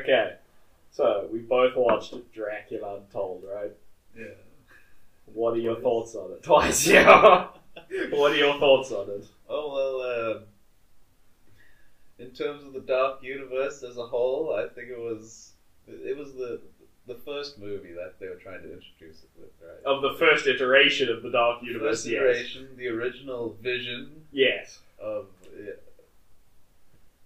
[0.00, 0.34] Okay,
[0.90, 3.72] so we both watched Dracula Untold, right?
[4.16, 4.24] Yeah.
[5.26, 6.42] What are your thoughts on it?
[6.42, 7.48] Twice, yeah.
[8.10, 9.26] what are your thoughts on it?
[9.48, 10.36] Oh well.
[10.36, 10.42] Um,
[12.18, 15.52] in terms of the Dark Universe as a whole, I think it was
[15.86, 16.60] it was the
[17.06, 19.84] the first movie that they were trying to introduce it with, right?
[19.84, 22.20] Of the first iteration of the Dark Universe, First yes.
[22.20, 24.80] iteration, the original vision Yes.
[25.00, 25.82] of it.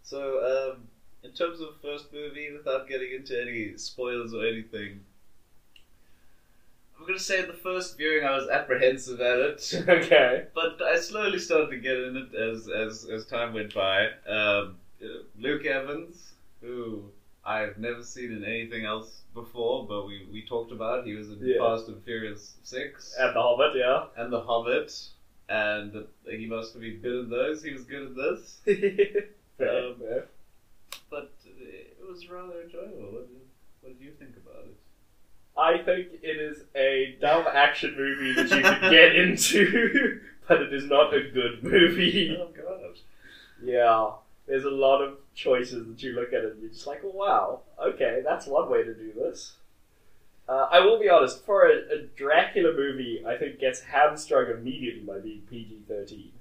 [0.02, 0.88] So, um,
[1.22, 5.00] in terms of first movie, without getting into any spoilers or anything,
[6.98, 9.74] I'm gonna say in the first viewing I was apprehensive at it.
[9.88, 10.44] okay.
[10.54, 14.08] But I slowly started to get in it as as, as time went by.
[14.28, 14.76] Um,
[15.38, 17.04] Luke Evans, who
[17.42, 21.06] I've never seen in anything else before, but we, we talked about.
[21.06, 21.56] He was in Yeah.
[21.58, 24.04] Fast and Furious Six And the Hobbit, yeah.
[24.18, 24.92] and The Hobbit,
[25.48, 27.62] and he must have been good at those.
[27.62, 28.58] He was good at this,
[29.56, 30.26] Fair, Um, fair.
[31.10, 33.10] But it was rather enjoyable.
[33.12, 33.40] What did,
[33.80, 34.76] what did you think about it?
[35.56, 40.72] I think it is a dumb action movie that you can get into, but it
[40.72, 42.36] is not a good movie.
[42.38, 42.98] Oh god!
[43.62, 44.12] Yeah,
[44.46, 47.60] there's a lot of choices that you look at it and you're just like, wow,
[47.80, 49.54] okay, that's one way to do this.
[50.48, 55.02] Uh, I will be honest, for a, a Dracula movie, I think gets hamstrung immediately
[55.02, 56.32] by being PG 13.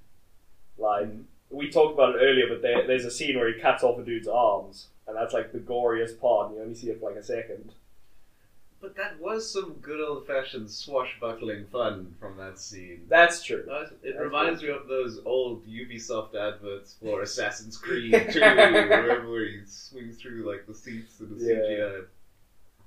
[0.77, 1.23] Like, Mhm.
[1.49, 4.03] We talked about it earlier, but there, there's a scene where he cuts off a
[4.03, 7.19] dude's arms, and that's like the goriest part, and you only see it for like
[7.19, 7.73] a second.
[8.81, 13.01] But that was some good old fashioned swashbuckling fun from that scene.
[13.09, 13.65] That's true.
[13.67, 19.59] It That's reminds me of those old Ubisoft adverts for Assassin's Creed 2, where he
[19.65, 21.55] swings through like the seats and the Yeah.
[21.55, 22.05] CGI.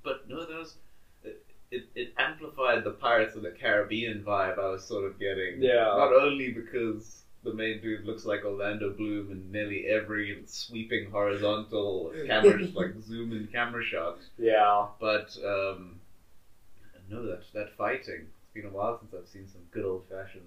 [0.02, 0.76] But no, those
[1.24, 5.60] it, it, it amplified the Pirates of the Caribbean vibe I was sort of getting.
[5.62, 5.74] Yeah.
[5.84, 12.12] Not only because the main dude looks like Orlando Bloom in nearly every sweeping horizontal
[12.26, 14.86] camera, like zoom in camera shot, Yeah.
[15.00, 15.98] but um,
[17.10, 18.28] no, that that fighting.
[18.44, 20.44] It's been a while since I've seen some good old fashioned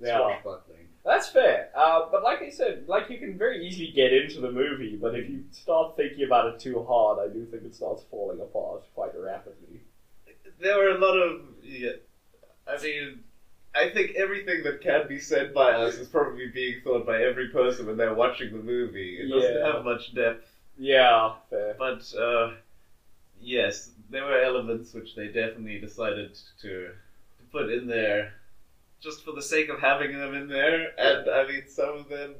[0.00, 0.16] Yeah.
[0.18, 0.88] swashbuckling.
[1.04, 1.70] That's fair.
[1.74, 5.14] Uh, but like I said, like you can very easily get into the movie, but
[5.14, 8.82] if you start thinking about it too hard, I do think it starts falling apart
[8.94, 9.80] quite rapidly.
[10.60, 11.40] There were a lot of.
[11.62, 11.90] Yeah,
[12.66, 13.24] I mean,
[13.74, 17.48] I think everything that can be said by us is probably being thought by every
[17.48, 19.18] person when they're watching the movie.
[19.20, 19.72] It doesn't Yeah.
[19.74, 20.44] have much depth,
[20.76, 21.74] Yeah, fair.
[21.78, 22.50] but uh,
[23.40, 26.92] yes, there were elements which they definitely decided to,
[27.38, 28.34] to put in there
[29.00, 30.92] just for the sake of having them in there.
[30.98, 32.34] And I mean, some of them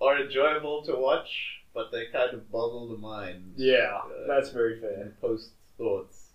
[0.00, 3.54] are enjoyable to watch, but they kind of boggle the mind.
[3.56, 5.00] Yeah, Uh, that's very fair.
[5.00, 6.30] and post thoughts.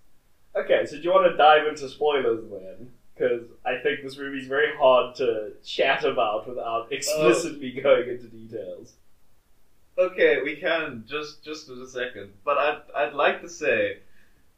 [0.56, 2.92] Okay, so do you want to dive into spoilers then?
[3.22, 8.94] Because I think this movie's very hard to chat about without explicitly going into details.
[9.98, 13.98] Okay, we can just just in a second, but I'd I'd like to say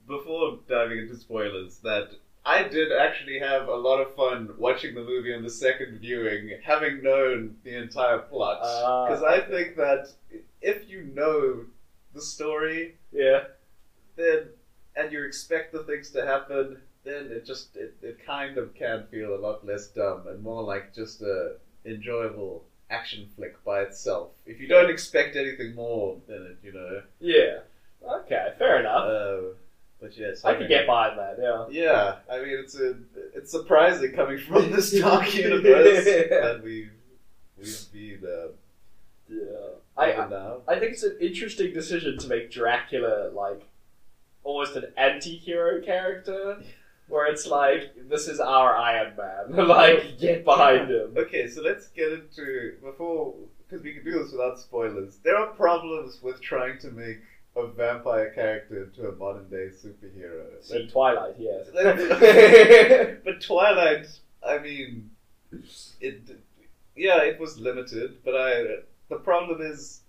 [0.07, 2.11] before diving into spoilers that
[2.45, 6.51] I did actually have a lot of fun watching the movie on the second viewing,
[6.63, 8.59] having known the entire plot.
[8.61, 9.07] Ah.
[9.07, 10.07] Because I think that
[10.61, 11.65] if you know
[12.13, 13.45] the story, Yeah.
[14.15, 14.49] then
[14.95, 19.05] and you expect the things to happen, then it just it, it kind of can
[19.11, 21.55] feel a lot less dumb and more like just a
[21.85, 24.29] enjoyable action flick by itself.
[24.45, 27.01] If you don't expect anything more than it, you know.
[27.19, 27.59] Yeah.
[28.07, 29.05] Okay, fair enough.
[29.05, 29.41] Uh,
[30.01, 31.65] but yes, I can get by that, yeah.
[31.69, 32.95] Yeah, I mean it's a
[33.33, 36.89] it's surprising coming from this dark universe that we
[37.57, 38.47] we've been uh,
[39.29, 39.37] Yeah.
[39.95, 40.57] I, now.
[40.67, 43.61] I think it's an interesting decision to make Dracula like
[44.43, 46.61] almost an anti-hero character,
[47.13, 51.13] where it's like this is our Iron Man, like oh, get behind him.
[51.15, 55.17] Okay, so let's get into before because we can do this without spoilers.
[55.23, 57.19] There are problems with trying to make
[57.55, 60.45] a vampire character into a modern day superhero.
[60.61, 61.67] See Twilight, yes.
[63.23, 64.07] but Twilight,
[64.45, 65.11] I mean,
[66.01, 66.41] it
[66.95, 68.63] yeah, it was limited, but I
[69.09, 70.01] the problem is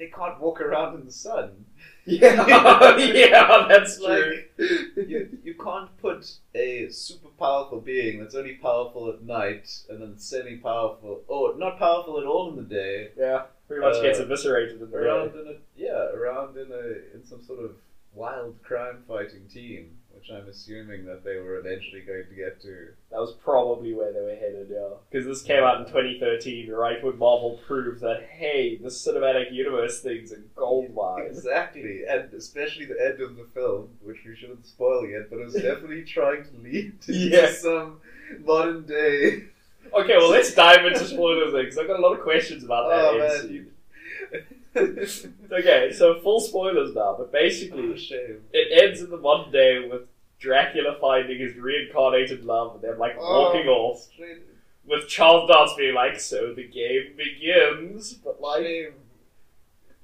[0.00, 1.64] they can't walk around in the sun.
[2.08, 4.42] Yeah, yeah, that's true.
[4.56, 10.00] Like you, you can't put a super powerful being that's only powerful at night and
[10.02, 14.02] then semi powerful or not powerful at all in the day yeah, pretty much Uh,
[14.02, 15.40] gets eviscerated in the around day.
[15.40, 17.72] in a yeah around in a in some sort of
[18.14, 22.88] wild crime fighting team which I'm assuming that they were eventually going to get to.
[23.10, 24.88] That was probably where they were headed, yeah.
[25.10, 30.00] Because this came out in 2013, right when Marvel proved that hey, the cinematic universe
[30.00, 31.26] thing's a gold mine.
[31.26, 35.44] Exactly, and especially the end of the film, which we shouldn't spoil yet, but it
[35.44, 37.52] was definitely trying to lead to Yeah.
[37.52, 38.00] some
[38.44, 39.44] modern day.
[39.92, 43.04] Okay, well let's dive into spoilers because I've got a lot of questions about that.
[43.04, 45.34] Oh end man, scene.
[45.50, 48.42] you, Okay, so full spoilers now, but basically, Oh, shame.
[48.52, 50.02] it ends in the one day with
[50.38, 53.72] Dracula finding his reincarnated love and them like oh, walking Oh.
[53.72, 54.38] off, Straight
[54.86, 58.92] with Charles Dance being like, "So the game begins," but like, shame.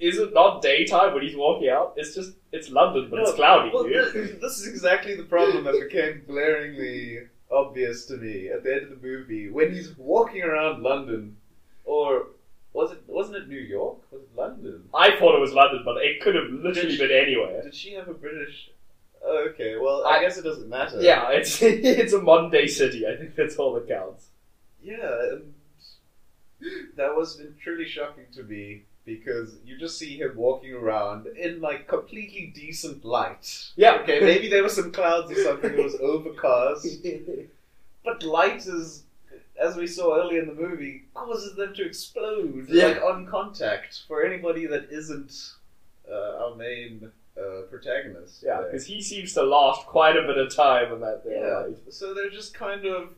[0.01, 1.95] is it not daytime when he's walking out?
[1.97, 4.41] It's just it's London, but it's cloudy, well, dude.
[4.41, 7.21] this is exactly the problem that became glaringly
[7.51, 11.37] obvious to me at the end of the movie when he's walking around London,
[11.85, 12.27] or
[12.75, 13.97] was it wasn't it New York?
[14.13, 14.85] Was it London?
[14.93, 17.63] I thought it was London, but it could have literally Did been anywhere.
[17.63, 18.71] Did she have a British?
[19.25, 21.01] Oh, okay, well I, I- guess it doesn't matter.
[21.01, 23.07] Yeah, it's it's a Monday city.
[23.07, 24.27] I think that's all that counts.
[24.83, 25.55] yeah, and
[26.97, 31.87] that was truly shocking to me because you just see him walking around in like
[31.89, 33.67] completely decent light.
[33.77, 33.99] Yeah.
[34.03, 35.73] Okay, maybe there were some clouds or something.
[35.75, 36.89] It was overcast.
[38.05, 39.04] But light is,
[39.61, 42.87] as we saw earlier in the movie, causes them to explode Yeah.
[42.89, 44.03] like on contact.
[44.09, 45.53] For anybody that isn't
[46.11, 48.43] uh, our main uh, protagonist.
[48.45, 51.39] Yeah, because he seems to last quite a bit of time in that there.
[51.39, 51.53] yeah.
[51.65, 51.77] Right?
[51.93, 53.11] So they're just kind of,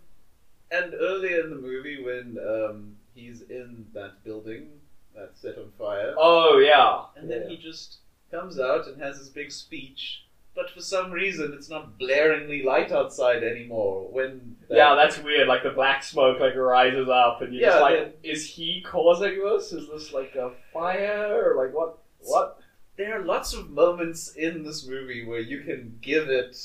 [0.70, 4.68] and earlier in the movie when um, he's in that building
[5.14, 7.04] that's set on fire, Oh yeah.
[7.20, 7.48] and then yeah.
[7.48, 7.98] he just
[8.30, 10.22] comes out and has his big speech.
[10.56, 14.08] But for some reason, it's not blaringly light outside anymore.
[14.11, 15.47] When that- Yeah, that's weird.
[15.47, 18.81] Like the black smoke like rises up, and you're just Yeah, like, then- is he
[18.81, 19.73] causing this?
[19.73, 21.99] Is this like a fire or like what?
[22.20, 22.58] What?
[22.97, 26.56] there are lots of moments in this movie where you can give it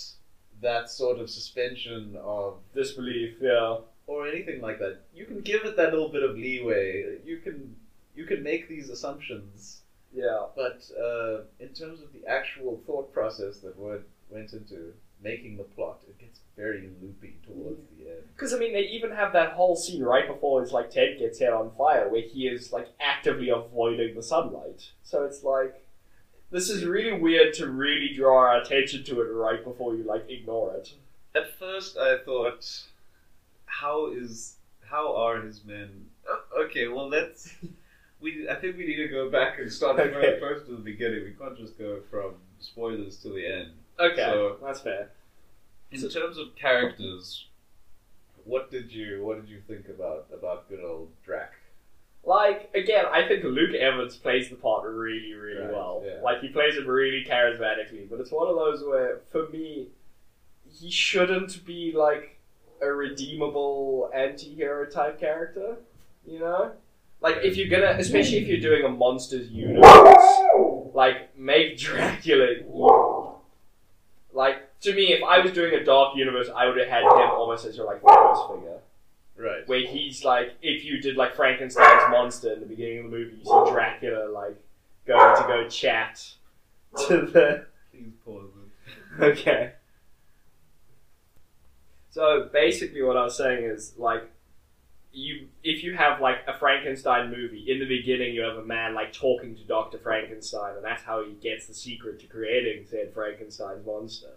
[0.62, 3.36] that sort of suspension of Disbelief.
[3.42, 3.80] Yeah.
[4.08, 5.02] or anything like that.
[5.14, 7.18] You can give it that little bit of leeway.
[7.26, 7.76] You can
[8.16, 9.81] you can make these assumptions,
[10.14, 10.46] Yeah.
[10.56, 15.64] but uh, in terms of the actual thought process that went went into making the
[15.64, 18.24] plot, it gets very loopy towards the end.
[18.36, 21.40] Because I mean, they even have that whole scene right before it's like Ted gets
[21.40, 24.92] set on fire, where he is like actively avoiding the sunlight.
[25.04, 25.86] So it's like,
[26.50, 30.30] this is really weird to really draw our attention to it right before you like
[30.30, 30.94] ignore it.
[31.36, 32.66] At first, I thought,
[33.66, 36.08] how is how are his men?
[36.30, 37.54] Uh, okay, well let's.
[38.22, 40.40] We I think we need to go back and start from Okay.
[40.40, 41.24] first to the beginning.
[41.24, 43.72] We can't just go from spoilers to the end.
[44.00, 45.12] Okay, So- that's fair.
[45.92, 47.48] In So- terms of characters,
[48.46, 51.54] what did you what did you think about about good old Drac?
[52.24, 56.04] Like again, I think Luke Evans plays the part really, really Right, well.
[56.06, 56.22] yeah.
[56.22, 58.08] Like he plays it really charismatically.
[58.10, 59.90] But it's one of those where, for me,
[60.70, 62.38] he shouldn't be like
[62.80, 65.78] a redeemable anti-hero type character.
[66.26, 66.76] You know,
[67.22, 70.42] like if you're gonna, especially if you're doing a monsters universe,
[70.94, 73.36] like make Dracula.
[74.34, 77.30] Like to me, if I was doing a dark universe, I would have had him
[77.32, 78.78] almost as your like Thanos figure
[79.38, 79.68] Right.
[79.68, 83.38] where he's like, if you did like Frankenstein's monster in the beginning of the movie,
[83.38, 84.56] you see Dracula like
[85.08, 86.24] going to go chat
[87.08, 87.66] to the.
[87.92, 88.50] Please pause
[89.20, 89.24] it.
[89.24, 89.72] Okay.
[92.12, 94.30] So basically, what I was saying is like,
[95.14, 98.94] you if you have like a Frankenstein movie in the beginning, you have a man
[98.94, 103.14] like talking to Doctor Frankenstein, and that's how he gets the secret to creating said
[103.14, 104.34] Frankenstein's monster.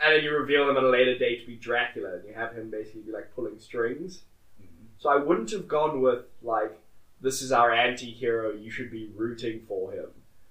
[0.00, 2.54] And then you reveal him at a later date to be Dracula, and you have
[2.54, 4.24] him basically be like pulling strings.
[4.60, 4.88] Mhm.
[4.98, 6.78] So I wouldn't have gone with like
[7.20, 10.10] this is our anti-hero, you should be rooting for him.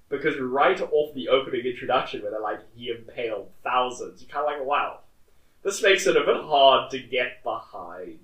[0.10, 4.66] Because right off the opening introduction where they're like he impaled thousands, you're kinda like,
[4.66, 5.00] wow.
[5.64, 8.20] This makes it a bit hard to get behind.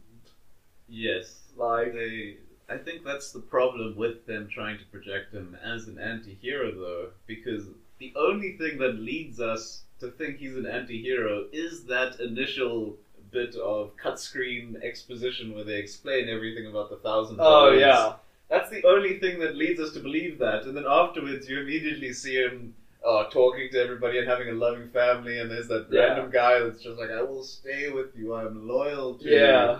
[0.89, 1.39] Yes.
[1.59, 2.35] Like They.
[2.69, 7.07] I think that's the problem with them trying to project him as an anti-hero, though,
[7.25, 7.63] because
[7.97, 12.95] the only thing that leads us to think he's an anti-hero is that initial
[13.31, 17.37] bit of cut screen exposition where they explain everything about the thousand.
[17.39, 17.79] Oh Bones.
[17.79, 18.13] yeah.
[18.49, 20.65] That's the only thing that leads us to believe that.
[20.65, 22.73] And then afterwards, you immediately see him
[23.05, 25.37] uh, talking to everybody and having a loving family.
[25.39, 26.01] And there's that Yeah.
[26.01, 28.33] random guy that's just like, "I will stay with you.
[28.33, 29.71] I'm loyal to Yeah.
[29.71, 29.79] you."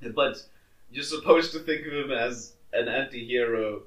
[0.00, 0.42] Yeah, but
[0.90, 3.82] you're supposed to think of him as an anti-hero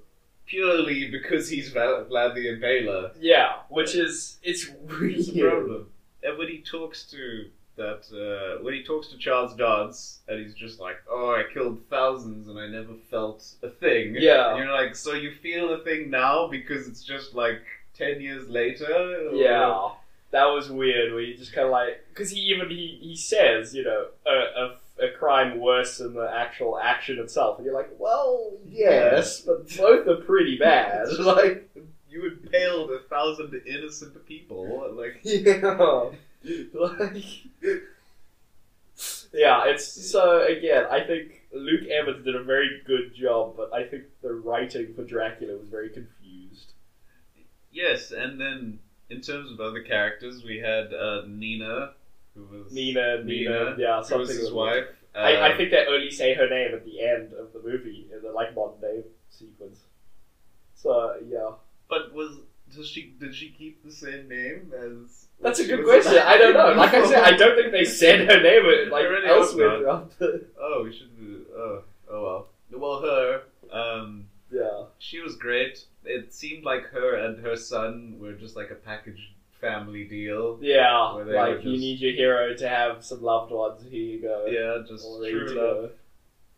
[0.46, 3.12] purely because he's Val- Vlad the Impaler.
[3.20, 3.53] Yeah.
[3.70, 5.51] Which is it's It's a weird.
[5.51, 5.89] problem.
[6.24, 7.46] And when he talks to
[7.77, 11.81] that, uh, when he talks to Charles Dance, and he's just like, "Oh, I killed
[11.89, 14.50] thousands and I never felt a thing." Yeah.
[14.51, 17.62] And you're like, so you feel a thing now because it's just like
[17.96, 18.86] ten years later?
[19.31, 19.89] Or- Yeah,
[20.31, 21.13] that was weird.
[21.13, 24.31] Where you just kind of like, because he even he, he says, you know, a,
[24.63, 24.75] a
[25.22, 30.16] crime worse than the actual action itself, and you're like, well, yes, but both are
[30.25, 31.08] pretty bad.
[31.20, 31.70] like,
[32.10, 34.92] You impaled a thousand innocent people.
[34.96, 36.10] Like, yeah,
[36.74, 37.24] like,
[39.32, 39.66] yeah.
[39.68, 40.86] It's so again.
[40.90, 45.04] I think Luke Evans did a very good job, but I think the writing for
[45.04, 46.74] Dracula was very confused.
[47.72, 48.80] Yes, and then
[49.12, 51.92] in terms of other characters, we had uh, Nina,
[52.36, 54.20] who was Nina, Nina, Nina, yeah, something.
[54.20, 55.24] was his like- wife.
[55.24, 58.08] I, I Um, think they only say her name at the end of the movie
[58.13, 59.80] in the like modern day sequence.
[60.75, 61.51] So yeah,
[61.89, 62.38] But was
[62.75, 65.27] does she did she keep the same name as?
[65.41, 66.18] that's a good question.
[66.24, 66.72] I don't know.
[66.74, 69.86] Like I said, I don't think they said her name uh, like really elsewhere.
[70.60, 71.15] Oh, we should.
[71.18, 72.48] do- Oh, oh well.
[72.82, 73.41] Well, her.
[73.72, 75.86] Um, Yeah, she was great.
[76.06, 80.58] It seemed like her and her son were just like a package family deal.
[80.62, 81.12] yeah.
[81.12, 83.82] Like were you need your hero to have some loved ones.
[83.89, 84.46] Here you go.
[84.48, 85.91] Yeah, just true love.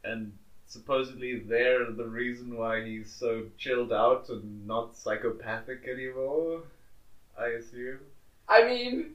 [0.04, 0.34] and
[0.66, 6.64] supposedly they're the reason why he's so chilled out and not psychopathic anymore.
[7.38, 8.00] I assume.
[8.48, 9.12] I mean,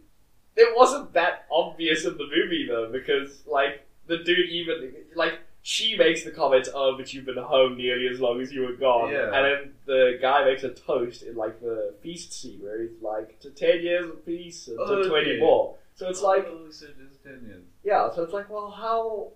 [0.56, 5.38] it wasn't that obvious in the movie though, because like the dude even like
[5.74, 8.72] she makes the comment, "Oh, but you've been home nearly as long as you were
[8.88, 9.24] gone," Yeah.
[9.34, 13.38] and then the guy makes a toast in like the feast scene where he's like,
[13.40, 15.08] "To ten years of peace and to Okay.
[15.10, 17.64] twenty more." So it's like, oh, so just ten years.
[17.84, 19.32] yeah, so it's like, well, how?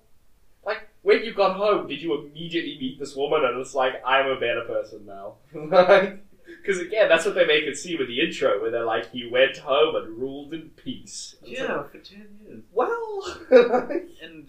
[0.65, 4.29] Like when you got home, did you immediately meet this woman and it's like, I'm
[4.31, 5.35] a better person now?
[6.63, 9.27] Because again, that's what they make it seem in the intro, where they're like, he
[9.29, 11.35] went home and ruled in peace.
[11.41, 12.63] And it's like, Yeah, for ten years.
[12.73, 13.39] well,
[14.23, 14.49] And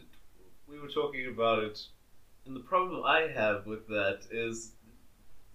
[0.74, 1.80] we were talking about it,
[2.46, 4.72] and the problem I have with that is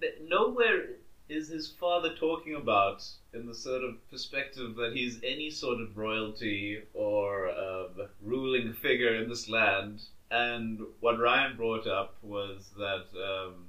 [0.01, 0.91] that nowhere
[1.29, 5.99] is his father talking about in the sort of perspective that he's any sort of
[5.99, 10.03] royalty or um, ruling figure in this land.
[10.31, 13.07] And what Ryan brought up was that.
[13.17, 13.68] Um,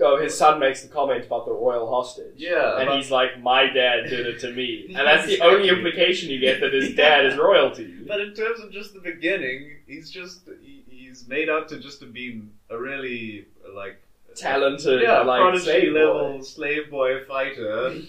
[0.00, 2.34] oh, his son makes the comment about the royal hostage.
[2.36, 5.68] Yeah, and about- he's like, my dad did it to me, and that's the only
[5.68, 7.94] implication you get that his dad is royalty.
[8.06, 12.00] But in terms of just the beginning, he's just he, he's made out to just
[12.00, 14.00] to be a really like
[14.36, 15.98] Talented, yeah, like prodigy slave boy.
[15.98, 18.02] level slave boy fighter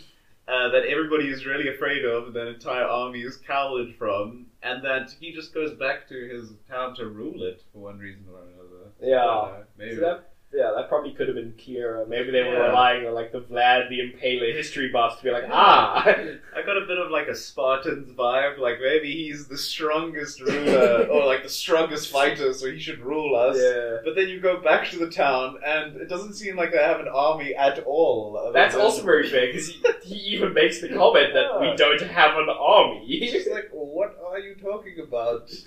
[0.47, 4.83] uh, that everybody is really afraid of, and that entire army is cowed from, and
[4.83, 8.41] that he just goes back to his town to rule it for one reason or
[8.41, 8.91] another.
[9.01, 9.17] Yeah.
[9.17, 9.95] I know, maybe.
[9.95, 12.05] So that, yeah, that probably could have been clearer.
[12.07, 12.67] Maybe they were Yeah.
[12.69, 16.03] relying on like the Vlad the Impaler history buffs to be like, ah,
[16.55, 21.05] I got a bit of like a Spartans vibe, like maybe he's the strongest ruler
[21.11, 23.57] or like the strongest fighter, so he should rule us.
[23.61, 23.97] yeah.
[24.03, 26.99] But then you go back to the town, and it doesn't seem like they have
[26.99, 28.51] an army at all.
[28.53, 31.59] That's than- also very fair because he, he even makes the comment that Yeah.
[31.71, 33.05] we don't have an army.
[33.05, 35.51] He's just like, what are you talking about?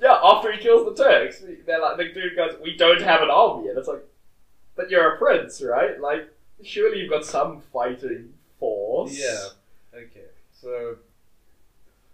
[0.00, 3.30] yeah, after he kills the Turks, they're like the dude goes, "We don't have an
[3.30, 4.04] army," and it's like,
[4.74, 5.98] but you're a prince, right?
[6.00, 6.28] Like,
[6.62, 9.18] surely you've got some fighting force.
[9.18, 9.48] Yeah.
[9.98, 10.26] Okay.
[10.52, 10.96] So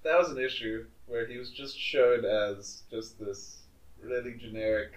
[0.05, 3.59] that was an issue where he was just shown as just this
[4.01, 4.93] really generic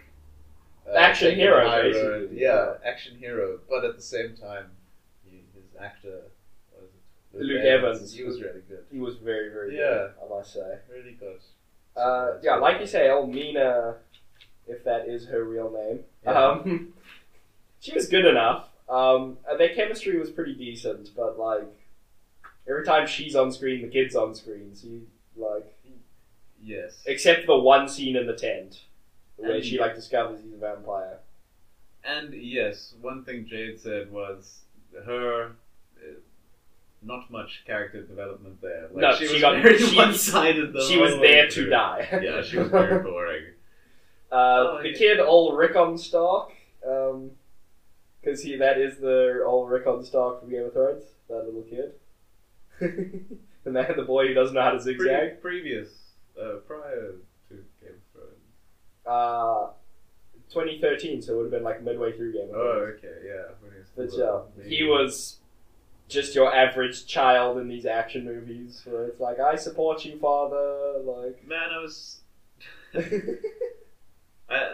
[0.88, 2.40] uh, Action hero, basically.
[2.40, 3.60] Yeah, action hero.
[3.70, 4.66] But at the same time,
[5.28, 6.22] he, his actor,
[7.34, 7.42] it?
[7.42, 8.14] Luke Evans.
[8.14, 8.86] He was really good.
[8.92, 9.82] He was very, very Yeah.
[9.90, 10.78] good, I must say.
[10.92, 11.40] Really good.
[11.96, 13.96] Uh, yeah, like you say, Elmina,
[14.68, 16.32] if that is her real name, Yeah.
[16.50, 16.94] um,
[17.80, 18.70] she was good enough.
[18.90, 21.64] Um, and their chemistry was pretty decent, but like
[22.70, 24.76] every time she's on screen, the kid's on screen.
[24.76, 25.72] So you like,
[26.62, 27.02] Yes.
[27.06, 28.82] except the one scene in the tent
[29.38, 31.20] where And- she like discovers he's a vampire.
[32.04, 34.60] And yes, one thing Jade said was
[35.06, 35.54] her.
[37.06, 38.88] Not much character development there.
[38.92, 40.74] Like, No, she, she was got- very she- one-sided.
[40.74, 41.70] The she was whole way there to through.
[41.70, 42.20] die.
[42.24, 43.44] Yeah, she was very boring.
[44.32, 44.98] Uh, Oh, the yeah.
[44.98, 46.50] kid, old Rickon Stark,
[46.82, 51.04] because he that is the old Rickon Stark from Game of Thrones.
[51.30, 51.94] That little kid,
[53.64, 55.42] the man, the boy who doesn't know how to Pre- zigzag.
[55.42, 55.90] previous,
[56.42, 57.16] uh, prior
[57.50, 58.42] to Game of Thrones.
[59.06, 59.68] Uh,
[60.52, 62.68] 2013, so it would have been like midway through Game of Thrones.
[62.68, 63.00] Oh, Thrones.
[63.00, 63.44] okay, yeah.
[63.62, 65.38] He But yeah, a he was
[66.08, 71.00] just your average child in these action movies, where it's like, I support you, father.
[71.04, 72.20] Like, Man, I was.
[74.50, 74.70] I,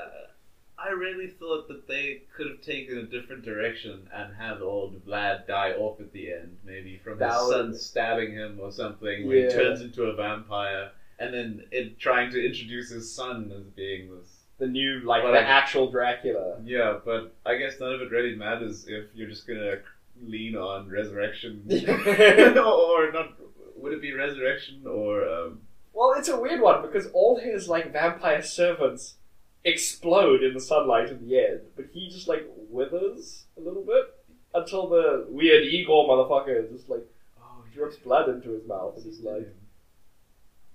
[0.78, 5.48] I really thought that they could have taken a different direction and had old Vlad
[5.48, 9.38] die off at the end, maybe from his would- son stabbing him or something, when
[9.38, 9.48] Yeah.
[9.50, 14.10] he turns into a vampire, and then it trying to introduce his son as being
[14.18, 14.38] this.
[14.58, 16.58] the new, like Well, the like- actual Dracula.
[16.64, 19.78] Yeah, but I guess none of it really matters if you're just gonna
[20.24, 21.64] lean on resurrection,
[22.58, 23.34] or not.
[23.78, 25.28] Would it be resurrection or?
[25.28, 25.62] Um,
[25.94, 29.16] Well, it's a weird one because all his like vampire servants
[29.64, 34.06] explode in the sunlight in the end, but he just like withers a little bit
[34.54, 37.06] until the weird Igor motherfucker just like
[37.40, 39.48] oh, drips blood into his mouth and he's like,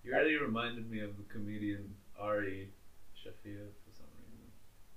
[0.04, 2.70] You really reminded me of the comedian Ari
[3.16, 4.48] Shaffir for some reason.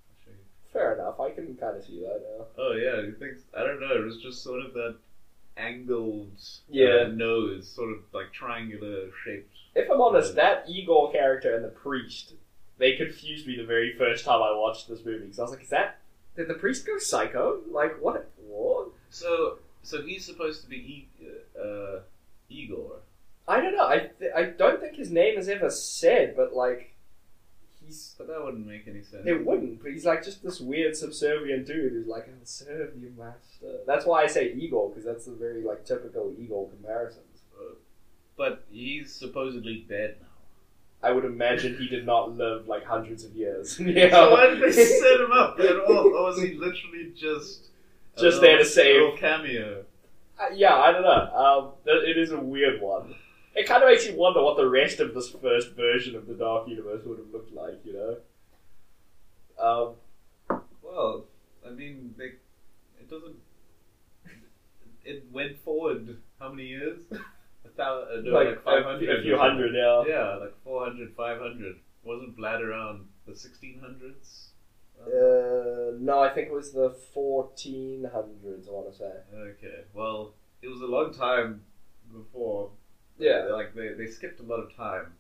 [0.10, 0.46] I'll show you.
[0.74, 2.46] Fair enough, I can kind of see that now.
[2.58, 3.94] Oh yeah, he thinks I don't know.
[3.96, 4.96] It was just sort of that
[5.58, 6.32] angled
[6.70, 7.04] Yeah.
[7.06, 9.54] uh, nose, sort of like triangular shaped.
[9.76, 12.34] If I'm honest, that Igor character and the priest,
[12.78, 15.26] they confused me the very first time I watched this movie.
[15.26, 15.98] Because I was like, is that.
[16.36, 17.60] Did the priest go psycho?
[17.70, 18.30] Like, what?
[18.48, 18.90] What?
[19.10, 20.76] So, so he's supposed to be
[21.22, 21.28] e-
[21.62, 22.00] uh,
[22.50, 22.98] Igor.
[23.48, 23.88] I don't know.
[23.88, 26.94] I, th- I don't think his name is ever said, but like.
[27.90, 28.16] He's.
[28.18, 29.24] But that wouldn't make any sense.
[29.26, 33.12] It wouldn't, but he's like just this weird subservient dude who's like, I'll serve you,
[33.18, 33.80] master.
[33.88, 37.26] That's why I say Igor, because that's a very like typical Igor comparisons.
[38.38, 40.28] But he's supposedly dead now.
[41.02, 43.80] I would imagine he did not live like hundreds of years.
[43.82, 44.10] yeah.
[44.12, 46.08] So why did they set him up at all?
[46.16, 47.68] Or was he literally just
[48.18, 49.84] a Just there to little- save- little cameo?
[50.40, 51.36] Uh, yeah, I don't know.
[51.36, 53.14] Um, th- it is a weird one.
[53.60, 56.34] It kind of makes you wonder what the rest of this first version of the
[56.34, 58.18] Dark Universe would have looked like, you know?
[59.62, 61.26] Um, Well,
[61.68, 62.32] I mean, they,
[63.00, 63.36] it doesn't.
[65.04, 67.00] It went forward how many years?
[67.66, 69.10] A thousand, no, like, like, five hundred.
[69.10, 70.04] a, a few hundred, yeah.
[70.08, 71.76] Yeah, like 400, 500.
[72.04, 74.52] Wasn't Vlad around the sixteen hundreds?
[75.06, 79.12] Uh, no, I think it was the 1400s, I want to say.
[79.34, 81.62] Okay, well, it was a long time
[82.12, 82.72] before.
[83.20, 83.48] Yeah.
[83.52, 85.14] like they, they skipped a lot of time.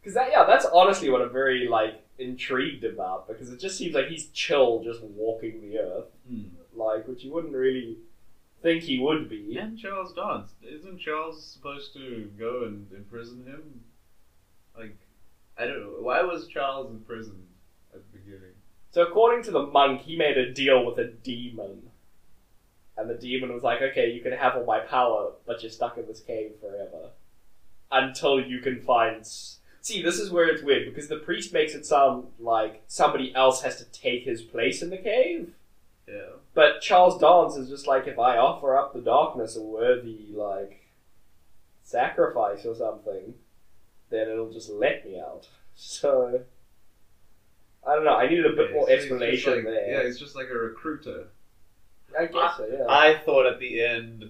[0.00, 3.94] Because that, yeah, that's honestly what I'm very, like, intrigued about, because it just seems
[3.94, 6.42] like he's chill just walking the earth, hmm.
[6.74, 7.98] like, which you wouldn't really
[8.62, 9.56] think he would be.
[9.56, 10.52] And Charles Dance.
[10.62, 13.82] Isn't Charles supposed to go and imprison him?
[14.76, 14.96] Like,
[15.58, 15.96] I don't know.
[16.00, 17.46] Why was Charles imprisoned
[17.94, 18.54] at the beginning?
[18.90, 21.90] So according to the monk, he made a deal with a demon.
[22.96, 25.96] And the demon was like, okay, you can have all my power, but you're stuck
[25.96, 27.10] in this cave forever.
[27.90, 29.26] Until you can find...
[29.80, 33.62] See, this is where it's weird, because the priest makes it sound like somebody else
[33.62, 35.54] has to take his place in the cave.
[36.06, 36.36] Yeah.
[36.54, 40.80] But Charles Dance is just like, if I offer up the darkness a worthy, like,
[41.82, 43.34] sacrifice or something,
[44.10, 45.48] then it'll just let me out.
[45.74, 46.42] So...
[47.84, 49.90] I don't know, I needed a bit Yeah, more so he's just explanation like- there.
[49.90, 51.24] Yeah, he's just like a recruiter.
[52.18, 52.84] I guess so, yeah.
[52.88, 54.26] I thought at the end,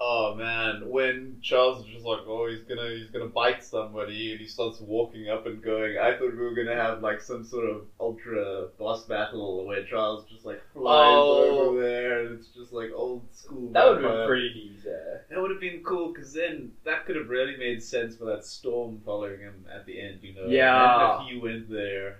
[0.00, 4.40] oh man, when Charles is just like, oh, he's gonna he's gonna bite somebody, and
[4.40, 5.96] he starts walking up and going.
[5.96, 10.22] I thought we were gonna have like some sort of ultra boss battle where Charles
[10.30, 11.68] just like flies Oh.
[11.68, 13.72] over there, and it's just like old school.
[13.72, 15.16] that would have been pretty yeah.
[15.30, 18.44] That would have been cool because then that could have really made sense for that
[18.44, 20.18] storm following him at the end.
[20.22, 21.14] You know, Yeah.
[21.16, 22.18] And if he went there,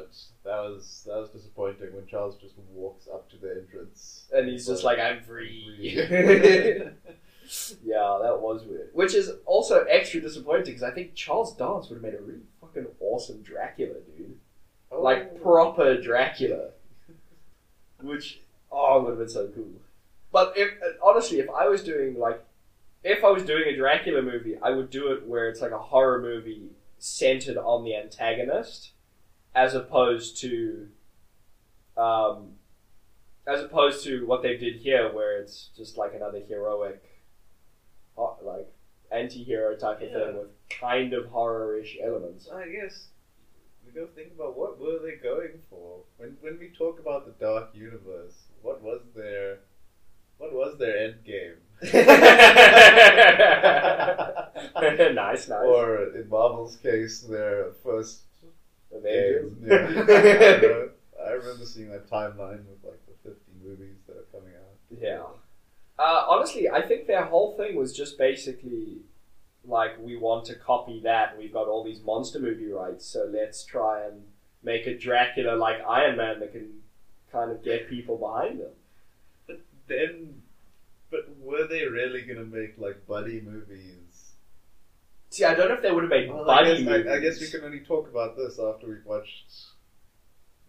[0.00, 4.48] but that was that was disappointing when Charles just walks up to the entrance And
[4.48, 6.86] he's just like, I'm free.
[7.84, 8.90] Yeah, that was weird.
[8.92, 12.42] Which is also extra disappointing because I think Charles Dance would have made a really
[12.60, 14.38] fucking awesome Dracula, dude.
[14.92, 15.02] Oh.
[15.02, 16.70] Like, proper Dracula.
[18.00, 19.72] Which, oh, would have been so cool.
[20.32, 20.70] But if,
[21.02, 22.44] honestly, if I was doing, like,
[23.02, 25.78] if I was doing a Dracula movie, I would do it where it's like a
[25.78, 28.92] horror movie centered on the antagonist,
[29.54, 30.88] as opposed to,
[31.96, 32.52] um,
[33.46, 37.02] as opposed to what they did here, where it's just like another heroic,
[38.42, 38.72] like
[39.10, 40.26] anti-hero type of Yeah.
[40.26, 42.48] thing with kind of horror-ish elements.
[42.48, 43.08] I guess
[43.84, 47.32] we gotta think about what were they going for when when we talk about the
[47.44, 48.44] dark universe.
[48.62, 49.58] What was their
[50.38, 51.56] what was their end game?
[55.14, 55.50] nice, nice.
[55.66, 58.22] Or in Marvel's case, their first
[58.92, 59.52] Avengers.
[59.66, 60.86] Yeah.
[61.24, 65.00] I remember seeing that timeline with like the 50 movies that are coming out.
[65.00, 65.22] Yeah.
[65.98, 69.00] Uh, honestly, I think their whole thing was just basically
[69.64, 71.36] like we want to copy that.
[71.38, 74.22] We've got all these monster movie rights, so let's try and
[74.62, 76.80] make a Dracula like Iron Man that can
[77.30, 78.72] kind of get people behind them.
[79.46, 80.42] But then,
[81.10, 83.99] but were they really gonna make like buddy movies?
[85.30, 87.18] See, I don't know if they would have made Well, I, buddy guess, I, I
[87.20, 89.44] guess we can only talk about this after we've watched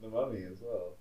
[0.01, 0.93] The Mummy as well.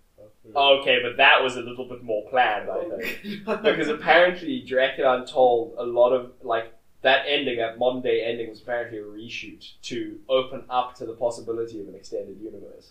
[0.55, 3.45] Oh, okay, but that was a little bit more planned, I think.
[3.63, 8.61] because apparently Dracula Untold, a lot of like that ending, that modern day ending, was
[8.61, 12.91] apparently a reshoot to open up to the possibility of an extended universe.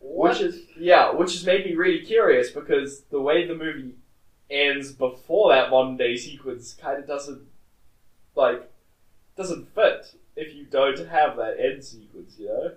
[0.00, 3.96] Which is yeah, which has made me really curious because the way the movie
[4.50, 7.42] ends before that modern day sequence kind of doesn't
[8.36, 8.70] like
[9.38, 12.72] doesn't fit if you don't have that end sequence, you know?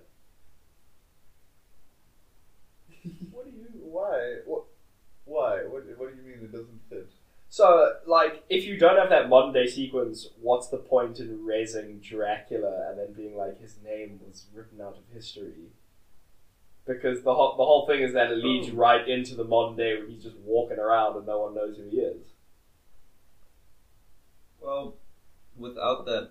[3.31, 3.67] what do you.
[3.81, 4.37] Why?
[4.45, 4.65] What?
[5.25, 5.63] Why?
[5.63, 7.09] What, what do you mean it doesn't fit?
[7.49, 11.99] So, like, if you don't have that modern day sequence, what's the point in raising
[11.99, 15.71] Dracula and then being like, his name was written out of history?
[16.85, 18.75] Because the whole, the whole thing is that it leads Ooh.
[18.75, 21.89] right into the modern day where he's just walking around and no one knows who
[21.89, 22.21] he is.
[24.61, 24.95] Well,
[25.57, 26.29] without that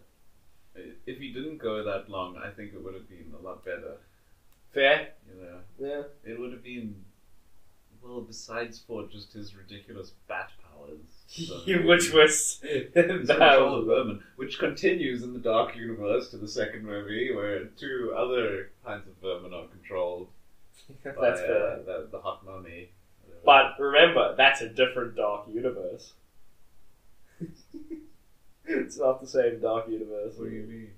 [0.74, 3.96] if he didn't go that long, I think it would have been a lot better.
[4.72, 5.09] Fair.
[5.28, 6.02] You know, Yeah.
[6.33, 7.04] it would have been
[8.02, 12.61] well, besides for just his ridiculous bat powers, so- Which was
[12.94, 18.70] of vermin, which continues in the Dark Universe to the second movie, where two other
[18.87, 20.28] kinds of vermin are controlled
[21.04, 21.72] by That's fair.
[21.72, 22.88] uh, the, the hot mummy.
[23.44, 26.12] But remember, that's a different dark universe.
[28.78, 30.35] It's not the same dark universe.
[30.37, 30.90] what do you mean?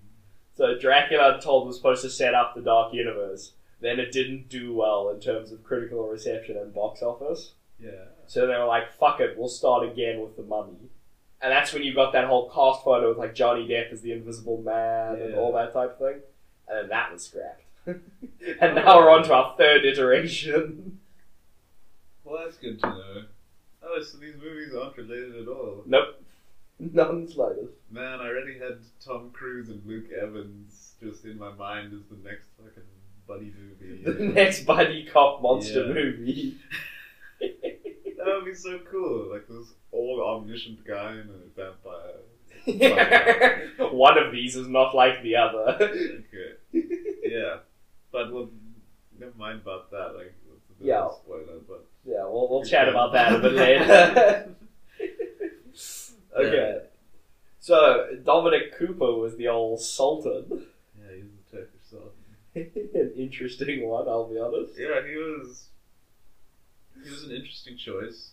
[0.55, 3.53] So Dracula Untold was supposed to set up the dark universe.
[3.81, 7.53] Then it didn't do well in terms of critical reception and box office.
[7.81, 8.05] Yeah.
[8.27, 10.91] So they were like, "Fuck it, we'll start again with the Mummy."
[11.41, 14.13] And that's when you got that whole cast photo with like Johnny Depp as the
[14.13, 16.21] Invisible Man and all that type of thing.
[16.69, 17.65] And then that was scrapped.
[17.87, 21.01] and now we're on to our third iteration.
[22.23, 23.25] Well, that's good to know.
[23.83, 25.83] Oh, so these movies aren't related at all.
[25.87, 26.22] nope,
[26.95, 27.73] none slightest.
[27.91, 32.17] Man, I already had Tom Cruise and Luke Evans just in my mind as the
[32.29, 32.83] next fucking
[33.27, 34.03] buddy movie.
[34.05, 35.93] The next buddy cop monster Yeah.
[35.95, 36.57] movie.
[37.41, 39.33] That would be so cool.
[39.33, 42.21] Like this all omniscient guy and a vampire.
[43.93, 45.77] One of these is not like the other.
[45.81, 46.87] Okay.
[47.25, 47.57] Yeah.
[48.13, 48.51] But we'll
[49.19, 50.15] never mind about that.
[50.17, 51.01] Like, it's a bit Yeah.
[51.03, 51.85] of a spoiler, but.
[52.05, 54.55] Yeah, we'll, we'll chat about that a bit later.
[56.37, 56.81] Okay.
[57.61, 60.67] So, Dominic Cooper was the old Sultan.
[60.99, 62.11] Yeah, he's a Turkish sultan.
[62.95, 64.73] An interesting one, I'll be honest.
[64.77, 65.69] Yeah, he was.
[67.03, 68.31] He was an interesting choice.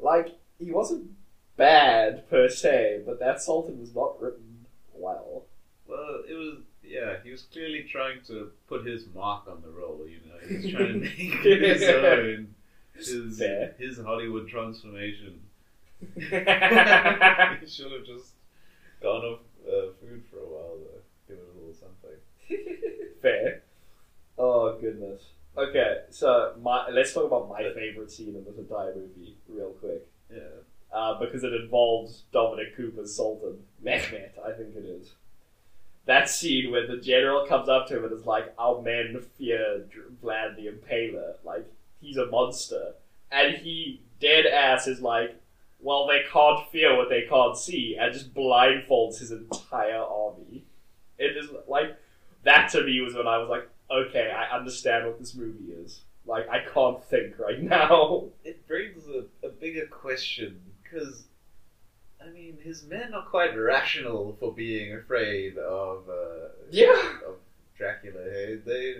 [0.00, 1.10] Like, he wasn't
[1.56, 5.44] bad per se, but that Sultan was not written well.
[5.86, 6.58] Well, it was.
[6.82, 10.06] Yeah, he was clearly trying to put his mark on the role.
[10.06, 11.12] You know, he was trying to make
[11.42, 12.54] his own.
[12.94, 13.74] His Fair.
[13.78, 15.40] his Hollywood transformation.
[16.14, 18.32] he should have just
[19.02, 21.00] gone off uh, food for a while though.
[21.28, 23.08] Give it a little something.
[23.22, 23.62] Fair.
[24.38, 25.22] Oh goodness.
[25.56, 30.06] Okay, so my let's talk about my favorite scene in this entire movie, real quick,
[30.30, 30.40] Yeah.
[30.92, 34.32] uh, because it involves Dominic Cooper's Sultan Mehmet.
[34.44, 35.12] I think it is.
[36.04, 39.78] That scene where the general comes up to him and is like, "Our men fear
[39.90, 41.36] Dr- Vlad the Impaler.
[41.42, 41.66] Like
[42.02, 42.92] he's a monster,"
[43.32, 45.40] and he dead ass is like,
[45.86, 50.64] "Well, they can't fear what they can't see," and just blindfolds his entire army.
[51.18, 51.90] It is like
[52.42, 56.02] that to me was when I was like, okay, I understand what this movie is.
[56.26, 58.24] Like, I can't think right now.
[58.44, 61.24] It brings a, a bigger question because,
[62.24, 67.18] I mean, his men are quite rational for being afraid of uh, Yeah.
[67.28, 67.36] of
[67.78, 68.22] Dracula.
[68.24, 68.94] Hey, they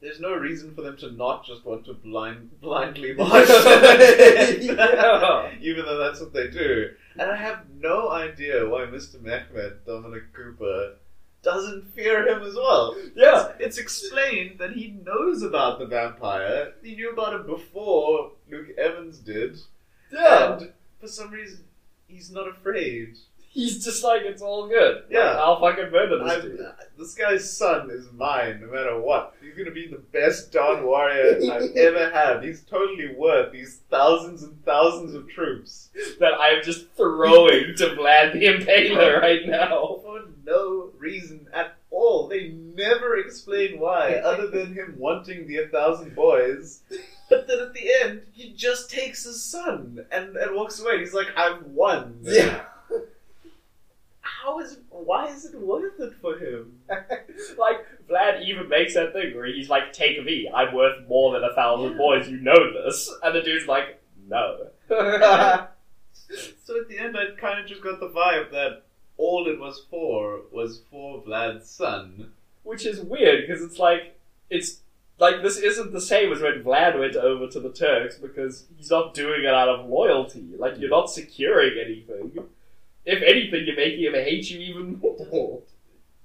[0.00, 3.48] there's no reason for them to not just want to blind blindly march.
[3.48, 5.50] Yeah.
[5.60, 9.16] Even though that's what they do, and I have no idea why Mr.
[9.16, 10.94] Mehmet Dominic Cooper
[11.42, 12.96] doesn't fear him as well.
[13.14, 13.52] Yeah.
[13.58, 16.72] It's explained that he knows about the vampire.
[16.82, 19.58] He knew about it before Luke Evans did.
[20.12, 20.58] Yeah.
[20.58, 21.64] And for some reason,
[22.08, 23.16] he's not afraid.
[23.52, 24.94] He's just like, it's all good.
[24.96, 25.34] Like, Yeah.
[25.38, 26.66] I'll fucking murder this I'm, dude.
[26.96, 29.34] this guy's son is mine, no matter what.
[29.42, 32.44] He's gonna be the best Don warrior I've ever had.
[32.44, 35.88] He's totally worth these thousands and thousands of troops
[36.20, 39.98] That I'm just throwing to Vlad the Impaler right now.
[40.02, 42.28] for no reason at all.
[42.28, 46.82] They never explain why, other than him wanting the A Thousand Boys.
[47.28, 50.98] But then at the end, he just takes his son and, and walks away.
[51.00, 52.18] He's like, I've won.
[52.22, 52.62] Yeah.
[54.42, 56.78] How is why is it worth it for him?
[57.58, 61.44] like, Vlad even makes that thing where he's like, take me, I'm worth more than
[61.44, 61.98] a thousand Yeah.
[61.98, 63.10] boys, you know this.
[63.22, 64.68] And the dude's like, no.
[66.64, 68.82] So at the end, I kind of just got the vibe that
[69.16, 72.32] all it was for was for Vlad's son.
[72.62, 74.16] Which is weird because it's like
[74.48, 74.80] it's
[75.18, 78.90] like this isn't the same as when Vlad went over to the Turks because he's
[78.90, 80.44] not doing it out of loyalty.
[80.56, 82.46] Like you're not securing anything.
[83.10, 85.62] If anything, you're making him hate you even more.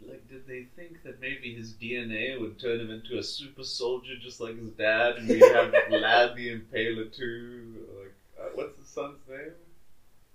[0.07, 4.13] Like, did they think that maybe his DNA would turn him into a super soldier
[4.21, 7.87] just like his dad, and we'd have Vlad the Impaler too?
[7.99, 9.53] Like, uh, what's his son's name?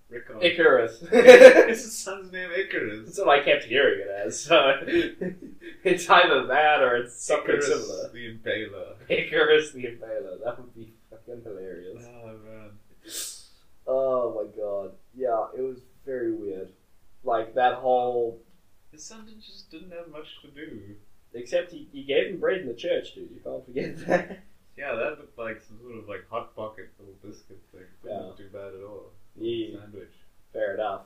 [0.09, 0.43] Rickon.
[0.43, 1.03] Icarus.
[1.13, 3.05] Is his son's name Icarus?
[3.07, 4.43] That's what I kept hearing it as.
[4.43, 4.73] So
[5.85, 8.09] it's either that or it's something Icarus similar.
[8.13, 8.95] the Impaler.
[9.09, 10.43] Icarus the Impaler.
[10.45, 12.05] That would be fucking hilarious.
[12.05, 12.71] Oh man.
[13.87, 14.93] Oh my god.
[15.15, 15.79] Yeah, it was
[16.11, 16.69] very weird.
[17.23, 18.41] Like that whole
[18.93, 20.97] His son didn't, just didn't have much to do.
[21.33, 23.31] Except he, he gave him bread in the church, dude.
[23.31, 24.41] You can't forget that.
[24.77, 27.83] Yeah, that looked like some sort of like hot pocket little biscuit thing.
[28.05, 28.19] Yeah.
[28.21, 29.11] Not too bad at all.
[29.37, 29.79] Yeah.
[29.81, 30.15] Sandwich.
[30.53, 31.03] Fair enough.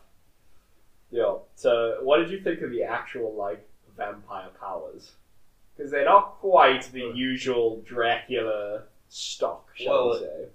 [1.10, 1.34] Yeah.
[1.56, 5.12] So, what did you think of the actual like vampire powers?
[5.76, 10.48] Because they're not quite the usual Dracula stock, shall Well, we say?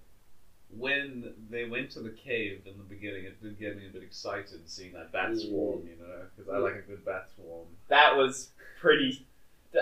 [0.78, 4.04] When they went to the cave in the beginning, it did get me a bit
[4.04, 5.48] excited seeing that bat Yeah.
[5.48, 6.64] swarm, you know, because I mm.
[6.64, 7.68] like a good bat swarm.
[7.88, 9.26] That was pretty.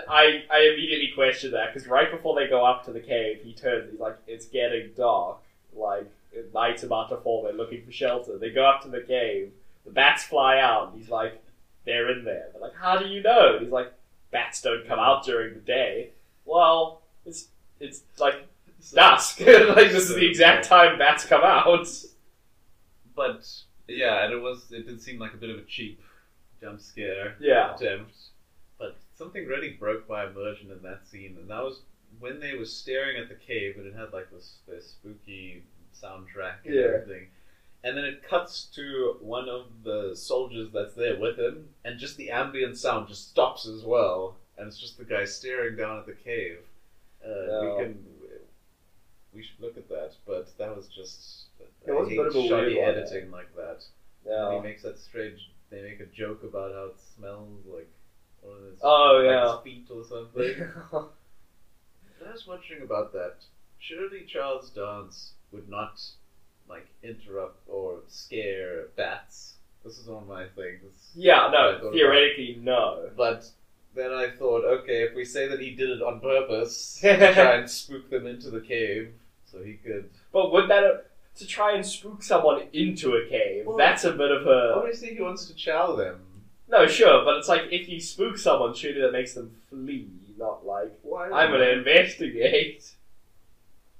[0.09, 3.53] I I immediately questioned that because right before they go up to the cave, he
[3.53, 3.91] turns.
[3.91, 5.39] He's like, "It's getting dark.
[5.73, 6.09] Like
[6.53, 7.43] night's about to fall.
[7.43, 9.51] They're looking for shelter." They go up to the cave.
[9.85, 10.93] The bats fly out.
[10.95, 11.41] He's like,
[11.85, 13.93] "They're in there." They're like, "How do you know?" And he's like,
[14.31, 16.11] "Bats don't come out during the day."
[16.45, 18.47] Well, it's it's like
[18.93, 19.39] dusk.
[19.41, 21.87] like this is the exact time bats come out.
[23.15, 23.47] But
[23.87, 26.01] yeah, and it was it did seem like a bit of a cheap
[26.61, 27.75] jump scare Yeah.
[27.75, 28.13] attempt.
[28.77, 31.81] But something really broke my immersion in that scene, and that was
[32.19, 35.63] when they were staring at the cave, and it had like this this spooky
[35.99, 36.81] soundtrack and Yeah.
[36.81, 37.27] everything.
[37.83, 42.17] And then it cuts to one of the soldiers that's there with him, and just
[42.17, 46.05] the ambient sound just stops as well, and it's just the guy staring down at
[46.05, 46.59] the cave.
[47.23, 47.61] Uh.
[47.77, 48.05] We can
[49.37, 51.45] we should look at that, but that was just
[51.85, 53.83] It was a bit of a shoddy editing like that.
[54.25, 54.55] And Yeah.
[54.57, 55.39] he makes that strange.
[55.69, 57.89] They make a joke about how it smells like
[58.41, 59.51] one of his, Oh, like yeah.
[59.53, 60.67] his feet or something.
[62.27, 63.35] I was wondering about that.
[63.79, 66.01] Surely Charles Dance would not
[66.67, 69.53] like interrupt or scare bats.
[69.85, 71.11] This is one of my things.
[71.15, 71.49] yeah.
[71.51, 71.91] No.
[71.91, 73.09] Theoretically, no.
[73.15, 73.49] But
[73.95, 77.55] then I thought, okay, if we say that he did it on purpose to try
[77.55, 79.13] and spook them into the cave,
[79.51, 80.09] so he could.
[80.31, 80.97] But would that uh,
[81.37, 83.65] to try and spook someone into a cave?
[83.65, 86.19] Well, that's a bit of a Obviously, he wants to chow them.
[86.67, 87.23] no, sure.
[87.23, 91.29] But it's like if you spook someone, surely that makes them flee, not like Why?
[91.29, 92.91] I'm to investigate.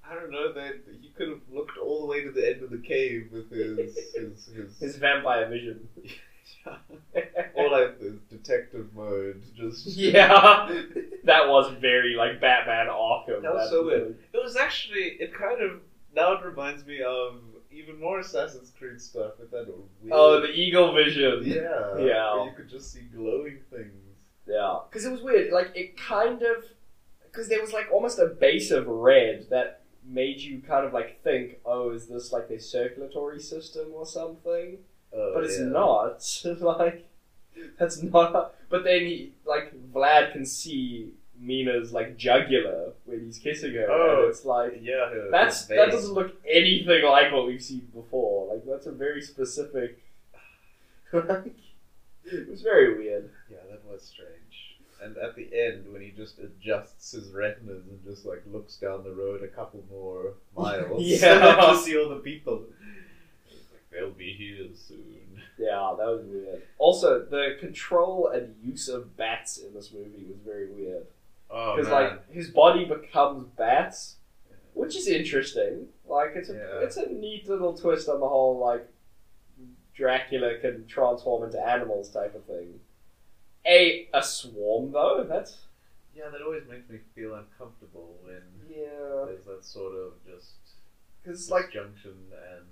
[0.10, 0.54] I don't know.
[0.54, 3.50] That he could have looked all the way to the end of the cave with
[3.52, 5.88] his his his, His vampire vision.
[7.56, 9.42] or like the detective mode.
[9.56, 10.70] Just yeah,
[11.24, 13.42] that was very like Batman Arkham.
[13.42, 14.18] That was so weird.
[14.48, 15.82] It was actually it kind of
[16.16, 20.14] now it reminds me of even more Assassin's Creed stuff with that weird.
[20.14, 21.42] Oh, the eagle vision.
[21.44, 22.34] yeah Yeah.
[22.36, 23.92] where you could just see glowing things.
[24.48, 25.52] Yeah, because it was weird.
[25.52, 26.64] Like it kind of,
[27.26, 31.22] because there was like almost a base of red that made you kind of like
[31.24, 34.78] think, oh, is this like their circulatory system or something?
[35.12, 35.66] Oh, But it's yeah.
[35.66, 36.24] not.
[36.80, 37.06] like
[37.78, 38.54] that's not.
[38.70, 44.21] But then he like Vlad can see Mina's like jugular when he's kissing her, Oh,
[44.23, 44.80] and it's like.
[44.82, 48.54] Yeah, That's that doesn't look anything like what we've seen before.
[48.54, 50.04] Like that's a very specific.
[51.13, 51.56] like,
[52.26, 53.30] it was very weird.
[53.50, 54.34] Yeah, that was strange.
[55.02, 59.04] And at the end, when he just adjusts his retinas and just like looks down
[59.04, 61.56] the road a couple more miles Yeah.
[61.73, 62.63] to see all the people,
[63.45, 65.41] he's like, they'll be here soon.
[65.60, 66.63] Yeah, that was weird.
[66.80, 71.06] Also, the control and use of bats in this movie was very weird
[71.50, 74.18] Oh, because man, like his body becomes bats,
[74.74, 75.88] which is interesting.
[76.06, 76.80] Like it's a Yeah.
[76.86, 78.88] it's a neat little twist on the whole like
[79.96, 82.80] Dracula can transform into animals type of thing.
[83.66, 85.26] A a swarm though.
[85.28, 85.58] That's
[86.16, 89.26] yeah, that always makes me feel uncomfortable when yeah.
[89.26, 90.54] there's that sort of just
[91.24, 92.66] Because like junction and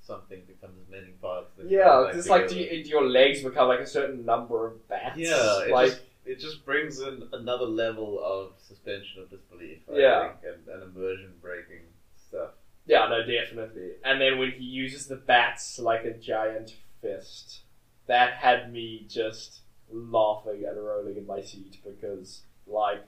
[0.00, 1.50] something becomes many parts.
[1.64, 5.16] yeah, it's like do, you, do your legs become like a certain number of bats?
[5.18, 9.78] Yeah, like just it just brings in another level of suspension of disbelief.
[9.92, 10.32] I Yeah.
[10.42, 11.82] think, and, and immersion breaking
[12.28, 12.50] stuff.
[12.86, 13.92] Yeah, no, definitely.
[14.04, 17.60] And then when he uses the bats like a giant fist,
[18.06, 23.04] that had me just laughing and rolling in my seat because, like,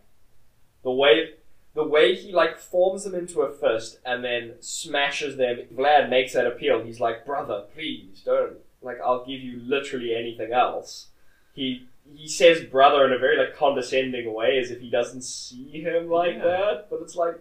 [0.83, 1.35] the way
[1.75, 5.59] the way he like forms them into a fist and then smashes them.
[5.75, 6.81] Vlad makes that appeal.
[6.83, 8.59] He's like, "Brother, please don't.
[8.81, 11.09] Like, I'll give you literally anything else."
[11.53, 15.81] He he says "brother" in a very like condescending way, as if he doesn't see
[15.83, 16.45] him like Yeah.
[16.45, 16.87] that.
[16.91, 17.37] But it's like,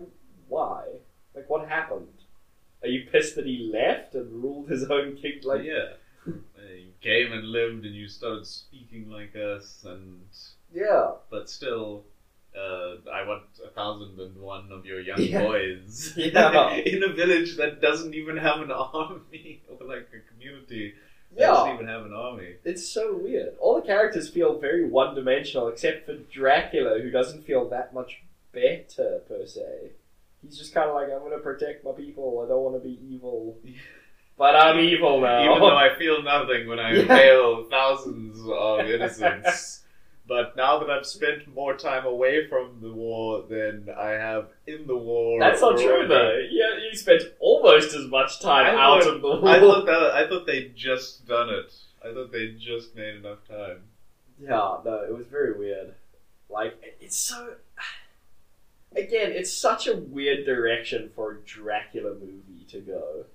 [0.47, 0.85] why?
[1.35, 2.07] Like, what happened?
[2.81, 5.39] Are you pissed that he left and ruled his own king?
[5.43, 5.93] Like, yeah,
[6.25, 10.21] you came and lived, and you started speaking like us, and
[10.73, 12.03] yeah, but still.
[12.55, 15.41] Uh, I want a thousand and one of your young Yeah.
[15.41, 16.69] boys Yeah.
[16.85, 20.93] in a village that doesn't even have an army or like a community
[21.37, 21.47] yeah.
[21.47, 22.55] doesn't even have an army.
[22.63, 23.55] It's so weird.
[23.59, 28.21] All the characters feel very one dimensional, except for Dracula, who doesn't feel that much
[28.51, 29.91] better per se.
[30.43, 32.41] He's just kind of like, I'm going to protect my people.
[32.45, 33.57] I don't want to be evil,
[34.37, 35.43] but I'm evil now.
[35.43, 37.01] Even though I feel nothing when I Yeah.
[37.01, 39.82] impale thousands of innocents.
[40.25, 44.87] But now that I've spent more time away from the war than I have in
[44.87, 46.37] the war, That's not true, though.
[46.49, 49.47] Yeah, you spent almost as much time I out thought- of the war.
[49.49, 51.73] I thought that I thought they'd just done it.
[52.03, 53.83] I thought they'd just made enough time.
[54.41, 55.93] Yeah, no, it was very weird.
[56.49, 57.55] Like, it's so.
[58.95, 63.25] Again, it's such a weird direction for a Dracula movie to go.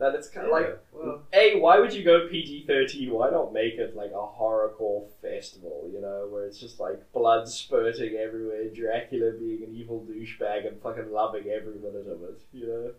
[0.00, 3.12] That it's kind of like, well, A, why would you go PG 13?
[3.12, 7.46] Why not make it like a horrorcore festival, you know, where it's just like blood
[7.46, 12.66] spurting everywhere, Dracula being an evil douchebag and fucking loving every minute of it, you
[12.66, 12.92] know?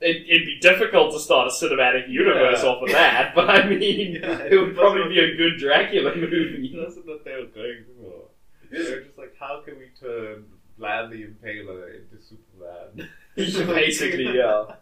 [0.00, 2.68] It, it'd be difficult to start a cinematic universe Yeah.
[2.70, 6.74] off of that, but I mean, Yeah, it would probably be a good Dracula movie.
[6.80, 8.28] That's what they were going for.
[8.70, 10.46] They were just like, how can we turn
[10.80, 13.10] Vlad the Impaler into Superman?
[13.36, 14.64] Basically, yeah.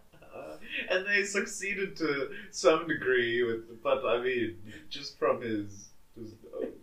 [0.91, 4.57] And they succeeded to some degree with, but I mean,
[4.89, 6.35] just from his just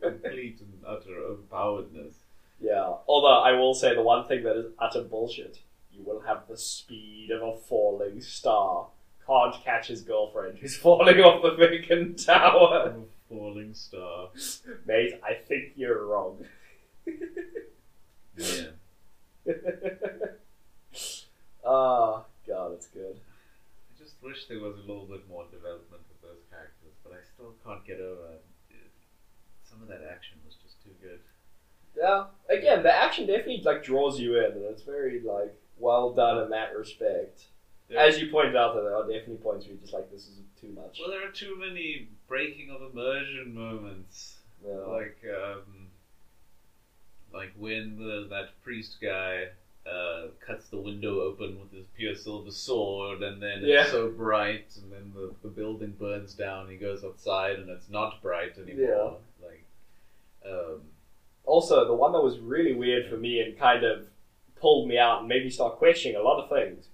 [0.02, 2.14] complete and utter overpoweredness.
[2.62, 2.94] Yeah.
[3.08, 5.60] Although I will say the one thing that is utter bullshit,
[5.92, 8.88] you will have the speed of a falling star.
[9.26, 12.94] Can't catch his girlfriend who's falling off the vacant tower.
[12.96, 14.30] A falling star.
[14.86, 16.46] Mate, I think you're wrong.
[18.38, 18.68] Yeah.
[21.66, 23.16] Ah, God, it's good.
[24.24, 27.56] I wish there was a little bit more development with those characters, but I still
[27.66, 28.44] can't get over it.
[29.64, 31.20] Some of that action was just too good.
[31.98, 32.26] Yeah.
[32.50, 36.50] Again, the action definitely like draws you in, and it's very like well done in
[36.52, 37.48] that respect.
[37.96, 40.40] As you pointed out, though, there are definitely points where you're just like, this is
[40.60, 41.00] too much.
[41.00, 44.38] well, there are too many breaking of immersion moments.
[44.66, 44.76] Yeah.
[44.76, 45.90] like um,
[47.34, 49.48] like when the that priest guy
[49.86, 54.66] uh, cuts the window open with his pure silver sword, and then it's so bright,
[54.82, 56.70] and then the, the building burns down.
[56.70, 59.18] He goes outside, and it's not bright anymore.
[59.44, 59.64] Like,
[60.46, 60.82] um,
[61.46, 64.08] Also, the one that was really weird for me and kind of
[64.56, 66.88] pulled me out and made me start questioning a lot of things.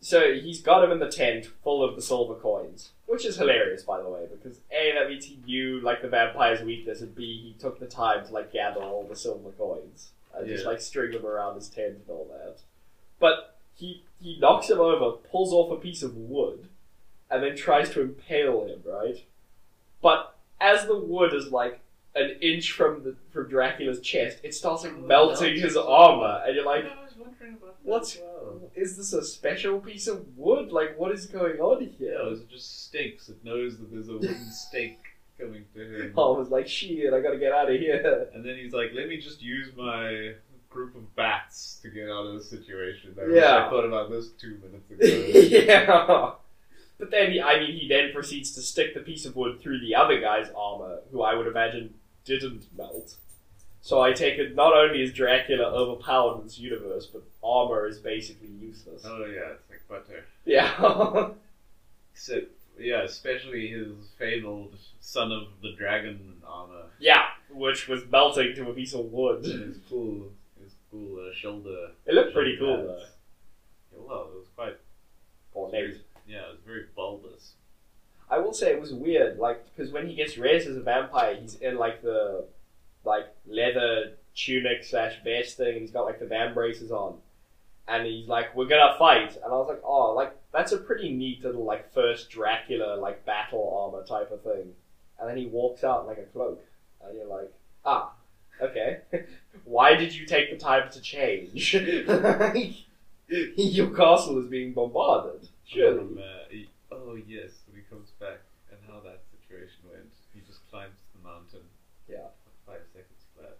[0.00, 3.82] So he's got him in the tent full of the silver coins, which is hilarious,
[3.82, 7.40] by the way, because A, that means he knew like the vampire's weakness, and B,
[7.42, 11.12] he took the time to like gather all the silver coins and just like string
[11.12, 12.58] him around his tent and all that.
[13.18, 16.68] But he he knocks him over, pulls off a piece of wood,
[17.30, 19.24] and then tries to impale him, right?
[20.00, 21.80] But as the wood is like
[22.14, 26.42] an inch from the from Dracula's chest, it starts like oh, melting his his armor,
[26.46, 28.70] and you're like, I was wondering about that what's well.
[28.74, 30.72] is this a special piece of wood?
[30.72, 33.28] Like, what is going on here?" Yeah, it just stinks.
[33.28, 36.14] It knows that there's a wooden stake coming to him.
[36.18, 38.28] I was like, shit, I gotta get out of here.
[38.34, 40.34] And then he's like, let me just use my
[40.68, 43.16] group of bats to get out of this situation.
[43.20, 43.66] I Yeah.
[43.66, 45.06] I thought about this two minutes ago.
[45.64, 46.32] yeah.
[46.98, 49.80] But then, he, I mean, he then proceeds to stick the piece of wood through
[49.80, 51.94] the other guy's armor, who I would imagine
[52.24, 53.16] didn't melt.
[53.82, 57.98] So I take it not only is Dracula overpowered in this universe, but armor is
[57.98, 59.02] basically useless.
[59.04, 60.24] oh yeah, it's like butter.
[60.44, 61.28] Yeah.
[62.12, 66.84] Except, yeah, especially his fabled son of the dragon armor.
[66.98, 69.44] yeah, which was melting to a piece of wood.
[69.44, 70.30] And his cool,
[70.62, 71.90] his cool uh, shoulder.
[72.06, 72.98] It looked pretty cool, shoulder though.
[72.98, 73.10] pads.
[73.92, 74.76] Yeah, well, it was quite.
[75.54, 76.00] Ornate.
[76.28, 77.52] Yeah, it was very bulbous.
[78.28, 81.36] I will say it was weird, like because when he gets raised as a vampire,
[81.40, 82.46] he's in like the
[83.04, 87.18] like leather tunic slash vest thing, and he's got like the vambraces on,
[87.86, 91.10] and he's like, "We're gonna fight," and I was like, "Oh, like that's a pretty
[91.10, 94.72] neat little like first Dracula like battle armor type of thing,"
[95.18, 96.62] and then he walks out in like a cloak,
[97.04, 97.52] and you're like,
[97.84, 98.12] "Ah,
[98.60, 99.00] okay,
[99.64, 101.74] why did you take the time to change?
[103.28, 108.38] Your castle is being bombarded, surely." Um, uh, he- oh yes, when he comes back
[108.70, 110.10] and how that situation went.
[110.32, 111.66] He just climbs the mountain.
[112.08, 112.28] Yeah.
[112.44, 113.56] For five seconds flat.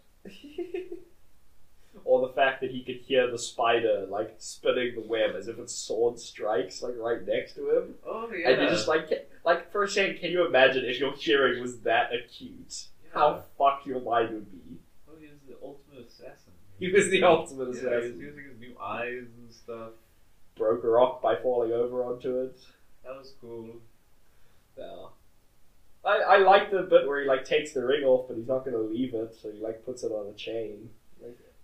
[2.06, 5.58] Or the fact that he could hear the spider like spinning the web as if
[5.58, 8.50] its sword strikes like right next to him, Oh yeah.
[8.50, 11.80] and you're just like, like for a second, can you imagine if your hearing was
[11.80, 12.86] that acute?
[13.12, 14.78] How fucked your mind would be.
[15.08, 16.52] Oh, he was the ultimate assassin.
[16.78, 18.20] He was the ultimate Yeah, he was assassin.
[18.20, 19.90] using his new eyes and stuff.
[20.56, 22.58] Broke a rock by falling over onto it.
[23.04, 23.76] That was cool.
[24.76, 25.06] Yeah.
[26.04, 28.64] I, I like the bit where he like takes the ring off, but he's not
[28.64, 30.90] going to leave it, so he like puts it on a chain.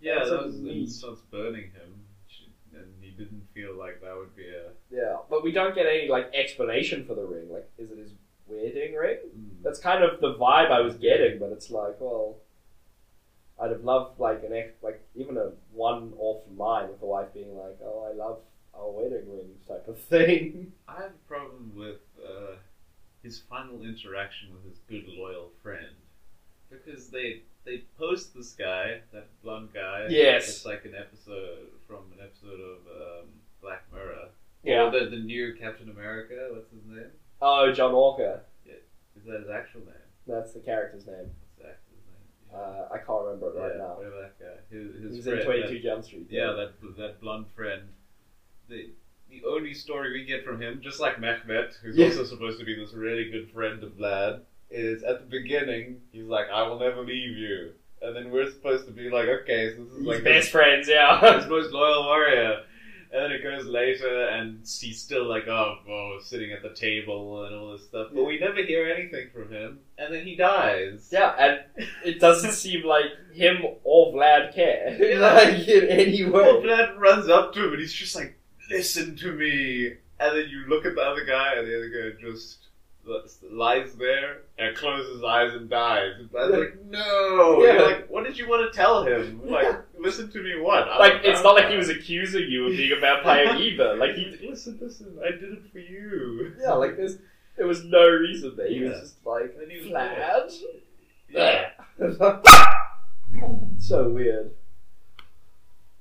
[0.03, 2.05] Yeah, That's that was it starts burning him,
[2.75, 4.71] and he didn't feel like that would be a.
[4.91, 7.51] yeah, but we don't get any like explanation for the ring.
[7.53, 8.13] Like, is it his
[8.47, 9.19] wedding ring?
[9.29, 9.63] Mm.
[9.63, 12.39] That's kind of the vibe I was getting, but it's like, well,
[13.61, 17.57] I'd have loved like an ex- like even a one-off line with the wife being
[17.57, 18.39] like, "Oh, I love
[18.75, 20.73] our wedding rings" type of thing.
[20.89, 22.57] I have a problem with uh,
[23.23, 25.95] his final interaction with his good loyal friend
[26.71, 30.07] because they they post this guy, that blonde guy.
[30.09, 30.49] Yes.
[30.49, 33.29] it's like an episode from an episode of um,
[33.61, 34.29] Black Mirror.
[34.65, 34.85] Yeah.
[34.85, 36.49] Or the the new Captain America.
[36.53, 37.11] What's his name?
[37.41, 38.43] Oh, John Walker.
[38.65, 38.73] Is
[39.17, 39.95] Is that his actual name?
[40.27, 41.17] That's the character's name.
[41.17, 42.55] What's the actor's name?
[42.61, 43.95] Uh, I can't remember it right yeah, now.
[43.97, 44.77] whatever that guy.
[44.77, 46.29] His, his He's friend, in 22 Jump Street.
[46.31, 47.83] That, yeah, that that blonde friend.
[48.69, 48.91] The
[49.31, 52.07] the only story we get from him, just like Mehmet, who's Yeah.
[52.07, 54.41] also supposed to be this really good friend of Vlad,
[54.73, 58.87] is at the beginning he's like, "I will never leave you," and then we're supposed
[58.87, 61.47] to be like, "Okay, so this is He's like best his, friends, his yeah.
[61.49, 62.63] most loyal warrior."
[63.15, 67.45] And then it goes later, and he's still like, oh, oh, sitting at the table
[67.45, 68.07] and all this stuff.
[68.15, 71.11] But we never hear anything from him, and then he dies.
[71.13, 73.05] yeah, and it doesn't seem like
[73.35, 74.97] him or Vlad care.
[75.21, 76.67] Like, in any Well, way.
[76.69, 78.35] Vlad runs up to him and he's just like,
[78.71, 82.19] "Listen to me." And then you look at the other guy, and the other guy
[82.19, 82.62] just
[83.51, 86.13] lies there and closes his eyes and dies.
[86.19, 87.73] And Vlad's like, "No!" Yeah.
[87.73, 89.41] You're like, what did you want to tell him?
[89.45, 90.61] Like, listen to me.
[90.61, 90.89] What?
[90.89, 93.97] I'm Like, a it's not like he was accusing you of being a vampire either.
[93.97, 94.37] Like, he.
[94.49, 95.19] listen, listen.
[95.25, 96.55] I did it for you.
[96.61, 97.19] Yeah, like, there's.
[97.57, 98.69] There was no reason there.
[98.69, 100.53] He was just like, And he was Vlad?
[101.29, 101.69] Yeah.
[103.79, 104.53] so weird.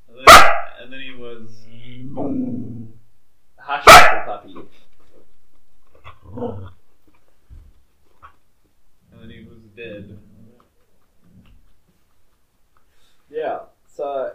[0.07, 1.57] And then, and then he was.
[3.57, 4.55] Hush, little puppy.
[9.21, 10.17] And then he was dead.
[13.29, 13.59] Yeah.
[13.95, 14.33] So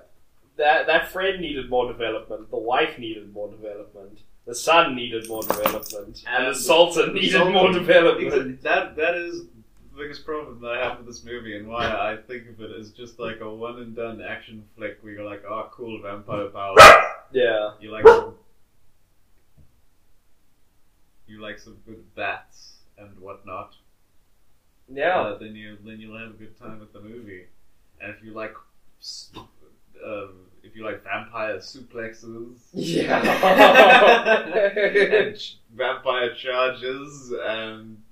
[0.56, 2.50] that that friend needed more development.
[2.50, 4.20] The wife needed more development.
[4.46, 8.32] The son needed more development, and, And the Sultan needed Sultan- more development.
[8.32, 11.86] Exa- That that is the biggest problem that I have with this movie, and why
[11.86, 15.24] I think of it as just like a one and done action flick where you're
[15.28, 16.80] like, oh, cool, vampire powers.
[17.32, 17.72] Yeah.
[17.80, 18.34] You like some,
[21.26, 23.74] you like some good bats and whatnot.
[24.92, 25.20] Yeah.
[25.20, 27.46] Uh, then you then you'll have a good time with the movie.
[28.00, 28.54] And if you like,
[30.04, 33.20] um, if you like vampire suplexes, Yeah.
[35.26, 38.02] and ch- vampire charges, and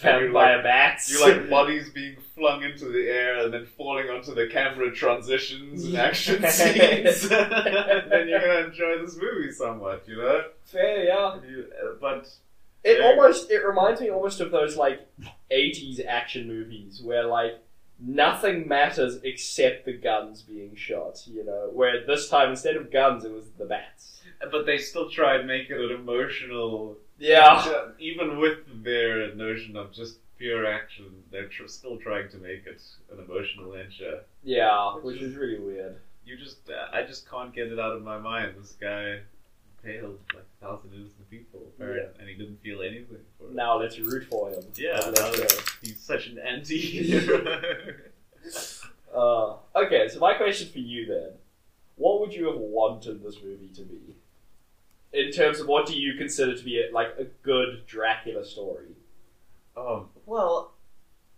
[0.00, 1.10] Vampire bats.
[1.12, 5.84] you like bodies being flung into the air and then falling onto the camera transitions
[5.84, 10.44] and action scenes, then you're gonna enjoy this movie somewhat, you know.
[10.64, 11.36] Fair, yeah.
[11.46, 12.28] You- uh, but
[12.82, 13.06] It Yeah.
[13.08, 15.06] almost it reminds me almost of those like
[15.50, 17.58] eighties action movies where like
[17.98, 21.70] nothing matters except the guns being shot, you know.
[21.72, 24.22] Where this time instead of guns it was the bats.
[24.50, 27.88] but they still try and make it an emotional Yeah.
[27.98, 32.80] even with their notion of just pure action, they're tr- still trying to make it
[33.12, 34.20] an emotional venture.
[34.42, 35.96] Yeah, which is really weird.
[36.24, 38.54] You just, uh, I just can't get it out of my mind.
[38.58, 39.18] This guy
[39.82, 43.06] impaled like a thousand innocent people, apparently, and he didn't feel anything
[43.38, 43.54] for it.
[43.54, 44.62] Now let's root for him.
[44.74, 45.10] Yeah,
[45.82, 47.62] he's such an anti-hero.
[49.14, 51.30] Uh, okay, so my question for you then:
[51.96, 53.98] What would you have wanted this movie to be?
[55.12, 58.86] In terms of what do you consider to be a, like a good Dracula story?
[59.76, 60.74] um, well,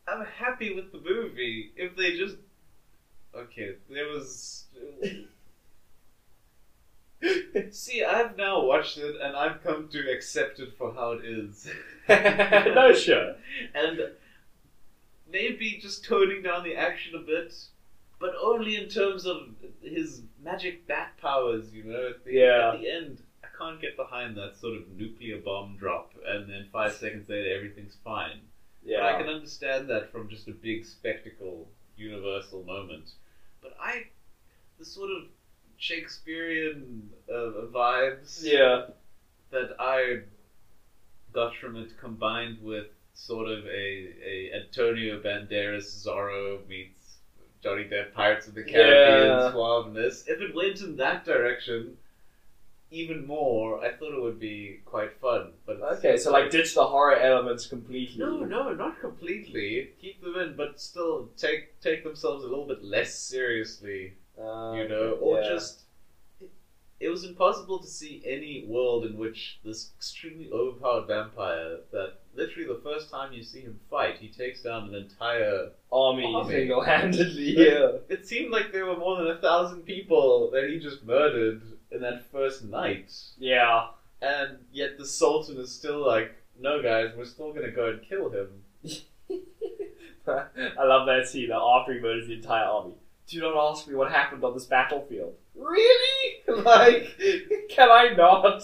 [0.07, 1.73] I'm happy with the movie.
[1.77, 2.37] If they just,
[3.35, 4.65] okay, there was.
[7.71, 11.69] See, I've now watched it and I've come to accept it for how it is.
[12.09, 13.37] no, sure.
[13.75, 14.01] And
[15.31, 17.55] maybe just toning down the action a bit,
[18.21, 19.49] but only in terms of
[19.83, 22.11] his magic bat powers, you know?
[22.11, 22.73] At the, Yeah.
[22.75, 26.69] At the end, I can't get behind that sort of nuclear bomb drop, and then
[26.73, 28.41] five seconds later, everything's fine.
[29.01, 33.11] But I can understand that from just a big spectacle, universal moment.
[33.61, 34.07] But I,
[34.79, 35.29] the sort of
[35.83, 38.83] Shakespearean uh, vibes Yeah.
[39.51, 40.21] that I
[41.33, 47.17] got from it, combined with sort of a, a Antonio Banderas Zorro meets
[47.65, 49.51] Johnny Depp Pirates of the Caribbean Yeah.
[49.51, 50.23] suaveness.
[50.29, 51.97] If it went in that direction,
[52.93, 55.51] even more, I thought it would be quite fun.
[55.67, 58.19] But Okay, so like ditch the horror elements completely.
[58.21, 59.89] no, no, not completely.
[60.01, 64.13] Keep them in, but still take take themselves a little bit less seriously,
[64.43, 65.49] Uh, you know, or yeah.
[65.49, 65.83] just.
[66.41, 66.51] It,
[67.01, 72.67] it was impossible to see any world in which this extremely overpowered vampire that literally
[72.69, 75.71] the first time you see him fight, he takes down an entire.
[75.93, 76.51] army, Army.
[76.55, 77.55] single-handedly.
[77.69, 77.99] Yeah.
[78.09, 82.01] It seemed like there were more than a thousand people that he just murdered in
[82.01, 83.89] that first night, Yeah.
[84.23, 88.31] and yet the Sultan is still like, "No, guys, we're still gonna go and kill
[88.31, 88.63] him."
[90.27, 92.95] I love that scene after he murders the entire army.
[93.33, 95.35] Do not ask me what happened on this battlefield.
[95.55, 96.43] Really?
[96.49, 97.19] Like,
[97.71, 98.63] can I not?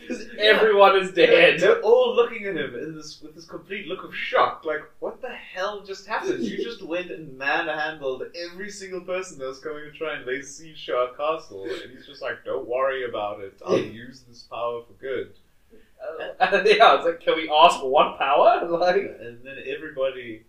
[0.00, 1.60] Because everyone is dead.
[1.60, 4.64] They're all looking at him in this with this complete look of shock.
[4.64, 6.42] Like, what the hell just happened?
[6.44, 10.40] You just went and manhandled every single person that was coming to try and lay
[10.40, 13.60] siege to our castle, and he's just like, "Don't worry about it.
[13.66, 15.34] I'll use this power for good."
[16.40, 18.66] Uh, yeah, it's like, can we ask for one power?
[18.66, 20.44] Like, and then everybody,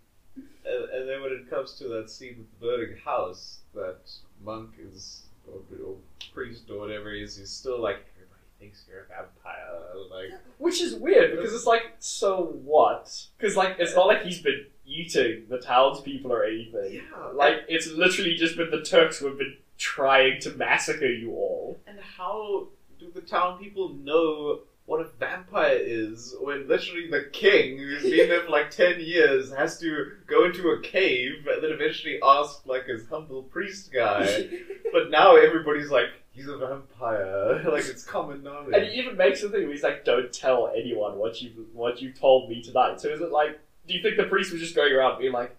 [0.65, 3.97] and, and then when it comes to that scene with the burning house, that
[4.43, 5.95] monk is or, or
[6.33, 9.65] priest or whatever he is, he's still like everybody thinks you're a vampire.
[10.09, 13.25] Like which is weird because it's like, so what?
[13.37, 16.93] Because like, it's not like he's been eating the townspeople or anything.
[16.93, 21.31] yeah, Like, it's literally just been the Turks who have been trying to massacre you
[21.31, 21.79] all.
[21.87, 22.67] And how
[22.99, 28.27] do the town people know what a vampire is when literally the king, who's been
[28.27, 32.65] there for like 10 years, has to go into a cave and then eventually ask
[32.65, 34.49] like his humble priest guy?
[34.91, 37.61] but now everybody's like, he's a vampire.
[37.71, 38.73] like it's common knowledge.
[38.73, 42.01] And he even makes the thing where he's like, "Don't tell anyone what you what
[42.01, 44.75] you told me tonight." So is it like, do you think the priest was just
[44.75, 45.55] going around being like,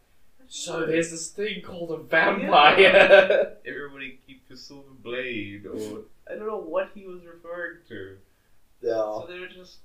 [0.48, 3.56] "So there's this thing called a vampire"?
[3.64, 8.16] Everybody keep your silver blade, or I don't know what he was referring to.
[8.82, 8.94] Yeah.
[8.94, 9.78] So there are just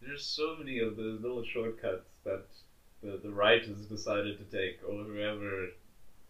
[0.00, 2.46] there's so many of those little shortcuts that
[3.02, 5.68] the, the writers decided to take, or whoever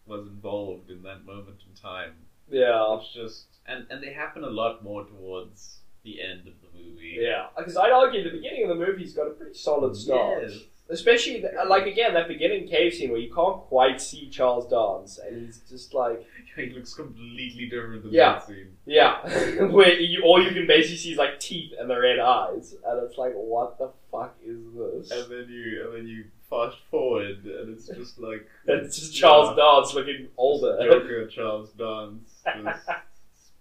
[0.05, 2.13] was involved in that moment in time.
[2.49, 2.97] Yeah.
[2.97, 7.17] It's just and and they happen a lot more towards the end of the movie.
[7.19, 7.47] Yeah.
[7.57, 10.43] Because I'd argue the beginning of the movie's got a pretty solid start.
[10.43, 10.59] Yes.
[10.93, 14.67] Especially, the, uh, like, again, that beginning cave scene where you can't quite see Charles
[14.69, 16.25] Dance, and he's just like,
[16.55, 18.33] He looks completely different than Yeah.
[18.33, 18.77] that scene.
[18.85, 19.63] yeah.
[19.77, 23.03] where you, all you can basically see is, like, teeth and the red eyes, and
[23.03, 25.11] it's like, what the fuck is this?
[25.11, 29.55] And then you and then you fast forward and it's just like it's just Charles
[29.57, 30.77] Dance looking older.
[30.83, 32.85] Joker Charles Dance just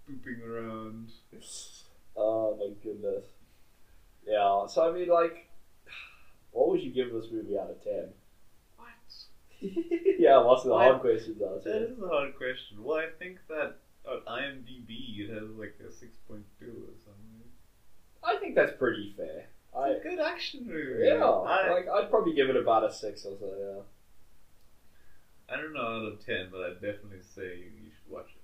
[0.05, 1.09] spooping around.
[2.15, 3.25] Oh my goodness.
[4.27, 5.49] Yeah, so I mean, like,
[6.53, 8.13] what would you give this movie out of 10?
[8.77, 8.89] What?
[10.19, 12.83] yeah, what's the Why- hard questions out That is a hard question.
[12.83, 13.75] Well, I think that
[14.07, 17.51] on IMDb it has like a 6.2 or something.
[18.25, 19.47] I think that's pretty fair.
[19.75, 21.07] I, It's a good action movie.
[21.07, 23.83] yeah, I, like, I'd probably give it about a 6 or so, Yeah.
[25.49, 28.42] I don't know out of 10, but I'd definitely say you should watch it.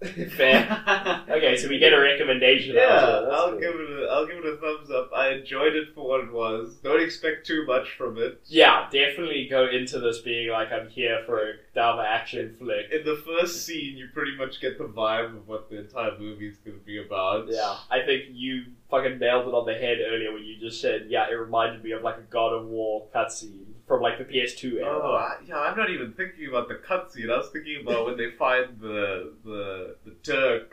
[0.36, 1.24] fair.
[1.28, 3.30] Okay, so we get a recommendation Yeah, out of it.
[3.30, 3.60] That's I'll good.
[3.60, 5.10] give it a I'll give it a thumbs up.
[5.16, 6.76] I enjoyed it for what it was.
[6.84, 8.40] Don't expect too much from it.
[8.46, 12.92] Yeah, definitely go into this being like, I'm here for a dumb action flick.
[12.92, 16.46] In the first scene, you pretty much get the vibe of what the entire movie
[16.48, 17.48] is going to be about.
[17.48, 21.06] Yeah, I think you fucking nailed it on the head earlier when you just said,
[21.08, 24.74] yeah, it reminded me of like a God of War cutscene from like the PS2
[24.74, 25.00] era.
[25.02, 25.58] Oh, I, yeah.
[25.58, 27.32] I'm not even thinking about the cutscene.
[27.32, 30.70] I was thinking about when they find the the the Turk.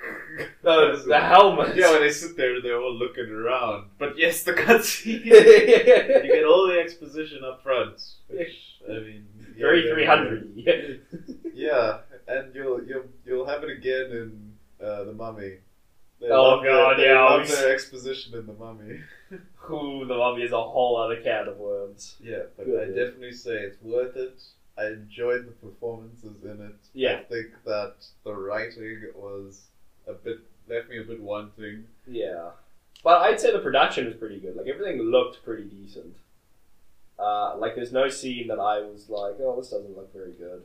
[0.63, 1.75] No, the helmet.
[1.75, 3.85] Yeah, when they sit there, they're all looking around.
[3.97, 5.23] But yes, the cutscene.
[5.25, 8.01] you get all the exposition up front.
[8.29, 8.55] Which,
[8.87, 11.01] I mean, yeah, Very yeah, 300
[11.53, 11.97] Yeah,
[12.27, 15.59] and you'll you'll you'll have it again in uh, the Mummy.
[16.19, 18.99] They Oh, their- God, they yeah, love their exposition in the Mummy.
[19.71, 22.15] Ooh, the mummy is a whole other can of worms.
[22.19, 22.81] Yeah, but Good.
[22.83, 24.41] I definitely say it's worth it.
[24.77, 26.75] I enjoyed the performances in it.
[26.93, 27.19] Yeah.
[27.19, 29.63] I think that the writing was
[30.07, 31.85] a bit left me a bit wanting.
[32.07, 32.49] Yeah.
[33.03, 34.55] But I'd say the production was pretty good.
[34.55, 36.15] Like, everything looked pretty decent.
[37.17, 40.63] Uh, like, there's no scene that I was like, oh, this doesn't look very good.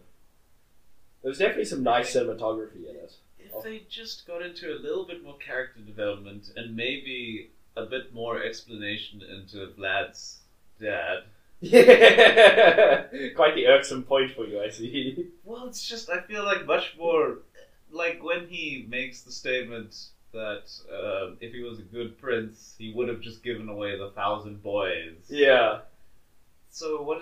[1.23, 3.13] There's definitely some nice cinematography in it.
[3.39, 3.61] If Oh.
[3.63, 8.43] they just got into a little bit more character development and maybe a bit more
[8.43, 10.39] explanation into Vlad's
[10.81, 11.25] dad.
[11.61, 13.03] Yeah,
[13.37, 15.29] quite the irksome point for you, I see.
[15.45, 17.39] Well, it's just I feel like much more
[17.91, 19.95] like when he makes the statement
[20.33, 24.11] that uh, if he was a good prince, he would have just given away the
[24.11, 25.17] thousand boys.
[25.29, 25.81] Yeah,
[26.71, 27.21] So what?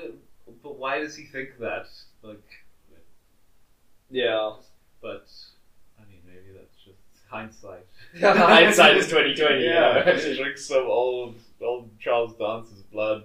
[0.63, 1.87] But why does he think that?
[2.23, 2.45] Like,
[4.11, 4.53] yeah.
[5.01, 5.27] but
[5.99, 6.99] I mean, maybe that's just
[7.31, 7.87] hindsight.
[8.21, 9.64] Hindsight is twenty twenty.
[9.64, 13.25] Yeah, Yeah, he drinks some old old Charles Dance's blood.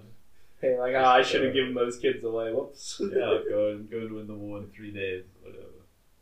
[0.62, 2.54] Hey, like ah, I should have given those kids away.
[2.54, 3.02] Whoops.
[3.02, 5.66] Yeah, go and go and win the war in three days, whatever.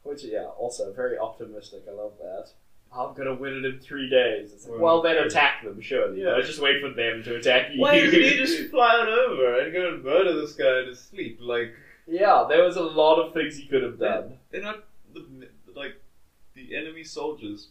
[0.03, 1.83] Which yeah, also very optimistic.
[1.87, 2.49] I love that.
[2.93, 4.67] I'm gonna win it in three days.
[4.67, 6.21] Like, Well, then attack them, surely.
[6.21, 6.41] Yeah.
[6.43, 7.79] Just wait for them to attack you.
[7.81, 10.99] Why doesn't he just fly on over and go and murder this guy in his
[10.99, 11.39] sleep?
[11.41, 11.73] Like
[12.07, 14.37] yeah, there was a lot of things he could have done.
[14.49, 15.23] they're not the
[15.75, 16.01] like
[16.55, 17.69] the enemy soldiers.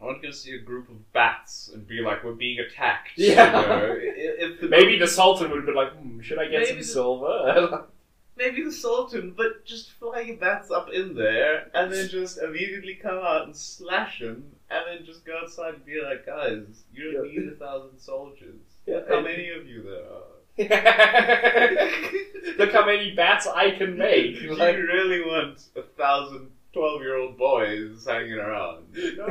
[0.00, 3.46] Aren't going to see a group of bats and be like, "We're being attacked." Yeah.
[3.46, 3.96] You know?
[4.00, 6.66] If- if the- Maybe the Sultan would have been like, hmm, should I get Maybe
[6.68, 7.84] some the- silver?
[8.36, 12.94] maybe the Sultan, but just fly your bats up in there and then just immediately
[12.94, 17.12] come out and slash them, and then just go outside and be like, "Guys, you
[17.12, 17.40] don't Yeah.
[17.40, 18.60] need a thousand soldiers.
[18.86, 19.00] Yeah.
[19.08, 20.22] How many of you there are?"
[22.58, 24.40] Look how many bats I can make.
[24.40, 28.84] Do Like, you really want a thousand 12 year old boys hanging around?
[29.16, 29.24] No.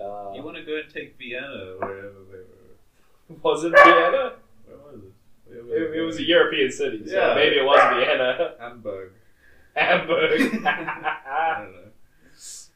[0.00, 3.36] Uh, You want to go and take Vienna, wherever they were.
[3.42, 4.34] was it Vienna?
[4.66, 5.64] Where was it?
[5.66, 6.22] Where It, it was a?
[6.24, 7.34] European city, so Yeah.
[7.34, 8.54] maybe it was Vienna.
[8.60, 9.12] Hamburg.
[9.74, 10.40] Hamburg.
[10.66, 11.90] I don't know.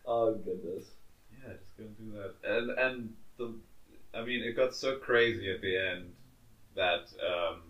[0.07, 0.85] oh goodness.
[1.33, 2.35] Yeah, just go and do that.
[2.57, 3.55] And and the,
[4.15, 6.13] I mean, it got so crazy at the end
[6.75, 7.63] that um,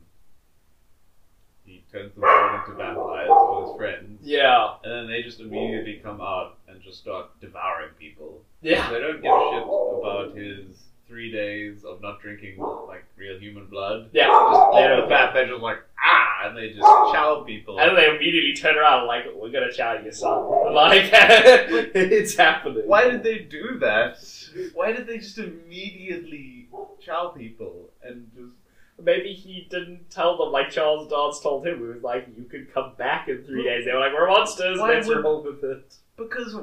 [1.72, 4.74] he turns the world into vampires, all his friends, Yeah.
[4.84, 8.42] and then they just immediately come out and just start devouring people.
[8.60, 8.90] Yeah.
[8.90, 13.66] They don't give a shit about his three days of not drinking like real human
[13.66, 14.08] blood.
[14.12, 14.26] Yeah.
[14.26, 17.78] Just off They the bat, they're just like ah, and they just chow people.
[17.80, 20.42] And they immediately turn around like, we're gonna chow your son.
[20.72, 22.82] Like, it's happening.
[22.86, 24.16] Why did they do that?
[24.74, 26.68] Why did they just immediately
[27.00, 28.52] chow people and just
[29.02, 31.78] Maybe he didn't tell them like Charles Dance told him.
[31.78, 33.84] He was like, you could come back in three days.
[33.84, 35.94] They were like, we're monsters, Why let's would- roll with it.
[36.16, 36.56] because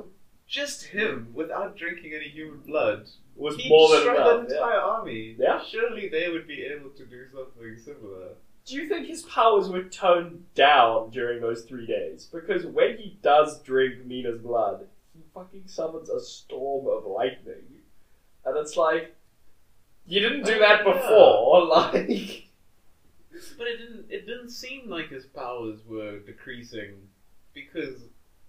[0.47, 4.47] just him without drinking any human blood Was he more than destroyed enough.
[4.47, 4.59] the yeah.
[4.61, 5.35] entire army.
[5.37, 5.61] Yeah.
[5.69, 8.29] Surely they would be able to do something similar.
[8.65, 12.27] Do you think his powers were toned down during those three days?
[12.31, 17.63] Because when he does drink Mina's blood, he fucking summons a storm of lightning.
[18.45, 19.15] And it's like,
[20.09, 20.93] you didn't do Oh, that yeah.
[20.93, 22.45] before, like.
[23.57, 24.05] But it didn't.
[24.09, 26.95] It didn't seem like his powers were decreasing
[27.53, 28.01] because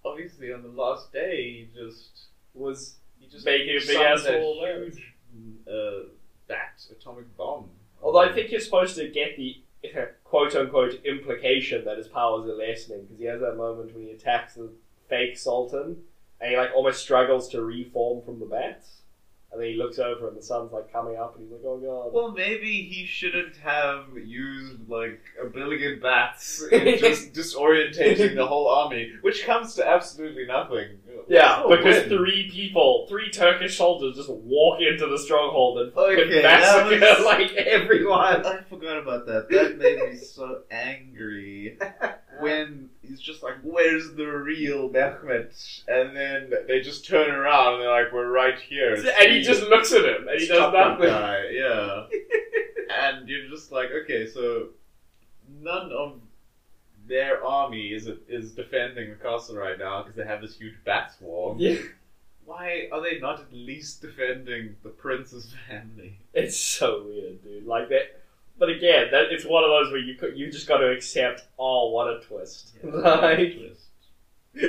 [0.03, 4.25] obviously on the last day he just Was he just Making a big summoned ass
[4.25, 5.13] a full of huge
[5.69, 6.07] uh,
[6.47, 7.69] bat atomic bomb.
[8.01, 9.61] Although I think you're supposed to get the
[10.23, 14.11] quote unquote implication that his powers are lessening because he has that moment when he
[14.11, 14.69] attacks the
[15.07, 15.97] fake Sultan
[16.41, 19.00] and he like almost struggles to reform from the bats.
[19.53, 21.77] And then he looks over and the sun's like coming up and he's like, oh
[21.77, 22.13] god.
[22.13, 28.69] Well, maybe he shouldn't have used like a billion bats in just disorientating the whole
[28.69, 30.99] army, which comes to absolutely nothing.
[31.27, 32.17] yeah, What's because win?
[32.17, 37.51] three people, three Turkish soldiers just walk into the stronghold and Okay, massacre was- like
[37.51, 38.45] everyone.
[38.45, 39.49] I forgot about that.
[39.49, 41.77] That made me so angry.
[42.41, 47.83] when he's just like, "Where's the real Mehmet?" And then they just turn around and
[47.83, 50.89] they're like, "We're right here." And he just looks at him and he does that
[50.99, 51.07] nothing.
[51.07, 52.05] guy, Yeah,
[53.01, 54.69] and you're just like, okay, so
[55.61, 56.19] none of
[57.07, 61.13] their army is is defending the castle right now because they have this huge bat
[61.17, 61.57] swarm.
[61.59, 61.77] Yeah.
[62.45, 66.17] Why are they not at least defending the prince's family?
[66.33, 67.65] It's so weird, dude.
[67.65, 68.20] Like that.
[68.61, 71.45] But again, that it's one of those where you could, you just got to accept.
[71.57, 72.73] Oh, what a twist!
[72.83, 73.57] like,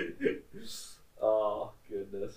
[1.20, 2.32] oh goodness.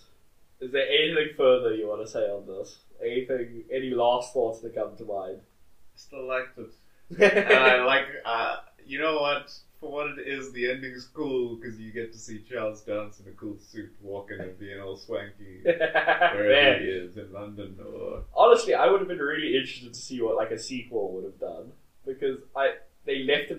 [0.60, 2.80] Is there anything further you want to say on this?
[3.01, 3.64] Anything?
[3.72, 5.39] Any last thoughts that come to mind?
[5.39, 6.74] I Still liked it.
[7.22, 9.53] and I like, uh, you know what?
[9.80, 13.32] For what it is, the ending's cool because you get to see Charles Dance in
[13.32, 16.82] a cool suit walking and being all swanky wherever Man.
[16.82, 18.24] he is in London or.
[18.34, 21.39] Honestly, I would have been really interested to see what like a sequel would have
[21.39, 21.45] done because I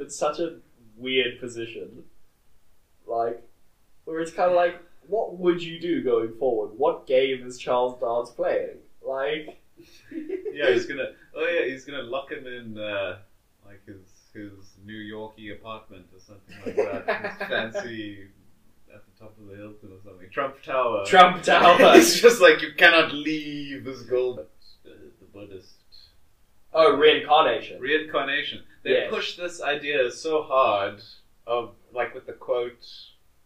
[0.09, 0.57] they left him in such a
[0.96, 2.04] weird position,
[3.07, 3.42] like
[4.04, 6.70] where it's kind of like, what would you do going forward?
[6.78, 8.78] What game is Charles Dance playing?
[9.02, 9.61] Like,
[10.57, 11.11] Yeah, he's gonna.
[11.34, 13.18] Oh yeah, he's gonna lock him in uh,
[13.64, 14.00] like his
[14.32, 17.38] his New Yorkie apartment or something like that.
[17.38, 18.28] his fancy
[18.94, 20.30] at the top of the Hilton or something.
[20.30, 21.04] Trump Tower.
[21.04, 21.76] Trump Tower.
[21.96, 24.46] it's just like you cannot leave this gold.
[24.82, 24.90] The,
[25.20, 25.75] the Buddhist
[26.76, 27.80] oh, reincarnation.
[27.80, 28.62] reincarnation.
[28.84, 29.10] They Yes.
[29.10, 31.02] push this idea so hard
[31.46, 32.86] of like with the quote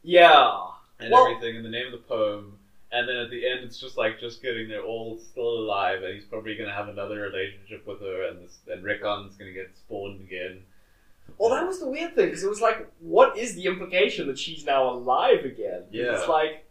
[0.03, 0.67] Yeah.
[0.99, 2.59] and Well- everything in the name of the poem.
[2.93, 4.69] And then at the end, it's just like just kidding.
[4.69, 8.59] They're all still alive, and he's probably gonna have another relationship with her, and this,
[8.67, 10.65] and Rickon's gonna get spawned again.
[11.39, 14.39] Well, that was the weird thing because it was like, what is the implication that
[14.41, 15.85] she's now alive again?
[15.93, 16.15] Yeah.
[16.19, 16.65] It's like,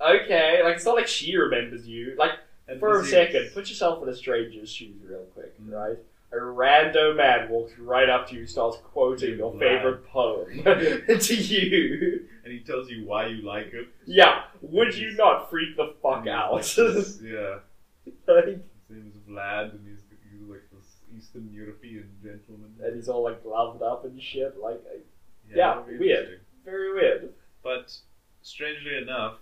[0.00, 2.14] okay, like it's not like she remembers you.
[2.16, 2.32] Like
[2.72, 5.72] And for a second, put yourself in a stranger's shoes real quick, Mm.
[5.72, 5.98] right?
[6.32, 9.58] A rando man walks right up to you, starts quoting your Wow.
[9.58, 10.62] favorite poem
[11.20, 12.26] to you.
[12.44, 13.88] and he tells you why you like it.
[14.06, 16.52] Yeah, would you not freak the fuck out?
[16.54, 16.76] like
[17.22, 17.58] yeah,
[18.26, 20.00] Like, his name is Vlad, and he's,
[20.30, 22.74] he's like this Eastern European gentleman.
[22.82, 24.56] and he's all like gloved up and shit.
[24.58, 24.80] Like,
[25.54, 26.40] yeah, that'd weird.
[26.64, 27.34] very weird.
[27.62, 27.94] But
[28.40, 29.34] strangely enough,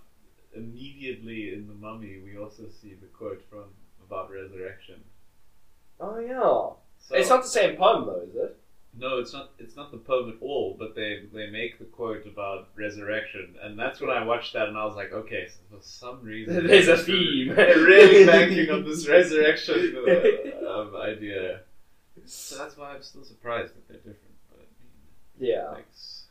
[0.55, 3.65] immediately in the Mummy, we also see the quote from
[4.05, 5.01] about resurrection.
[5.99, 6.39] Oh yeah.
[6.99, 8.57] So, It's not the same poem though, is it?
[8.97, 9.51] No, it's not.
[9.57, 10.75] It's not the poem at all.
[10.77, 14.77] But they they make the quote about resurrection, and that's when I watched that, and
[14.77, 17.49] I was like, okay, so for some reason There's a theme.
[17.51, 21.61] really banking on this resurrection uh, um, idea.
[22.25, 24.35] So that's why I'm still surprised that they're different.
[24.49, 25.71] But I mean, Yeah.
[25.77, 26.25] makes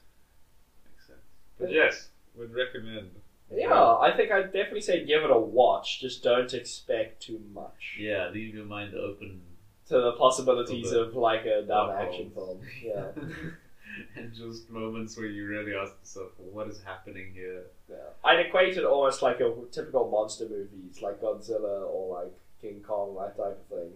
[0.84, 1.18] makes sense.
[1.58, 3.10] But yes, would recommend
[3.52, 6.00] Yeah, I think I'd definitely say give it a watch.
[6.00, 7.96] Just don't expect too much.
[7.98, 9.42] Yeah, leave your mind open.
[9.88, 12.60] To the possibilities of like a dumb action film.
[12.80, 13.08] Yeah.
[14.16, 17.64] and just moments where you really ask yourself, well, what is happening here?
[17.88, 17.96] yeah.
[18.24, 23.16] I'd equate it almost like a typical monster movies, like Godzilla or like King Kong,
[23.16, 23.90] that type of thing.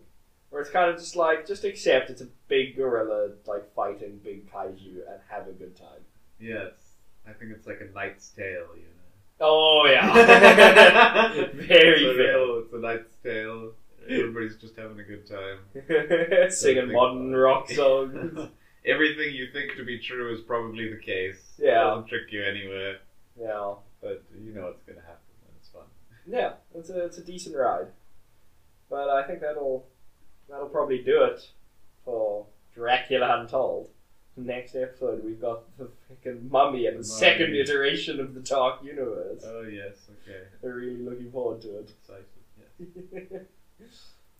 [0.50, 4.50] Where it's kind of just like, just accept it's a big gorilla, like fighting big
[4.50, 6.02] kaiju and have a good time.
[6.38, 6.72] Yes,
[7.26, 8.93] I think it's like a Knight's Tale, you know.
[9.46, 10.12] Oh, yeah.
[11.54, 12.38] Very it's a fair.
[12.38, 13.72] real, it's a Knight's Tale.
[14.08, 16.50] Everybody's just having a good time.
[16.50, 18.48] Singing modern rock songs.
[18.86, 21.42] Everything you think to be true is probably the case.
[21.58, 21.90] Yeah.
[21.90, 22.98] it'll trick you anywhere,
[23.38, 23.74] Yeah.
[24.02, 25.84] but you know what's going to happen and it's fun.
[26.26, 27.88] Yeah, it's a it's a decent ride,
[28.90, 29.86] but I think that'll
[30.50, 31.40] that'll probably do it
[32.04, 33.88] for Dracula Untold.
[34.36, 39.44] Next episode, we've got the freaking mummy and the second iteration of the Dark Universe.
[39.46, 40.40] Oh, yes, okay.
[40.60, 42.24] We're really looking forward to Excited,
[42.58, 42.88] yes.
[43.12, 43.48] it.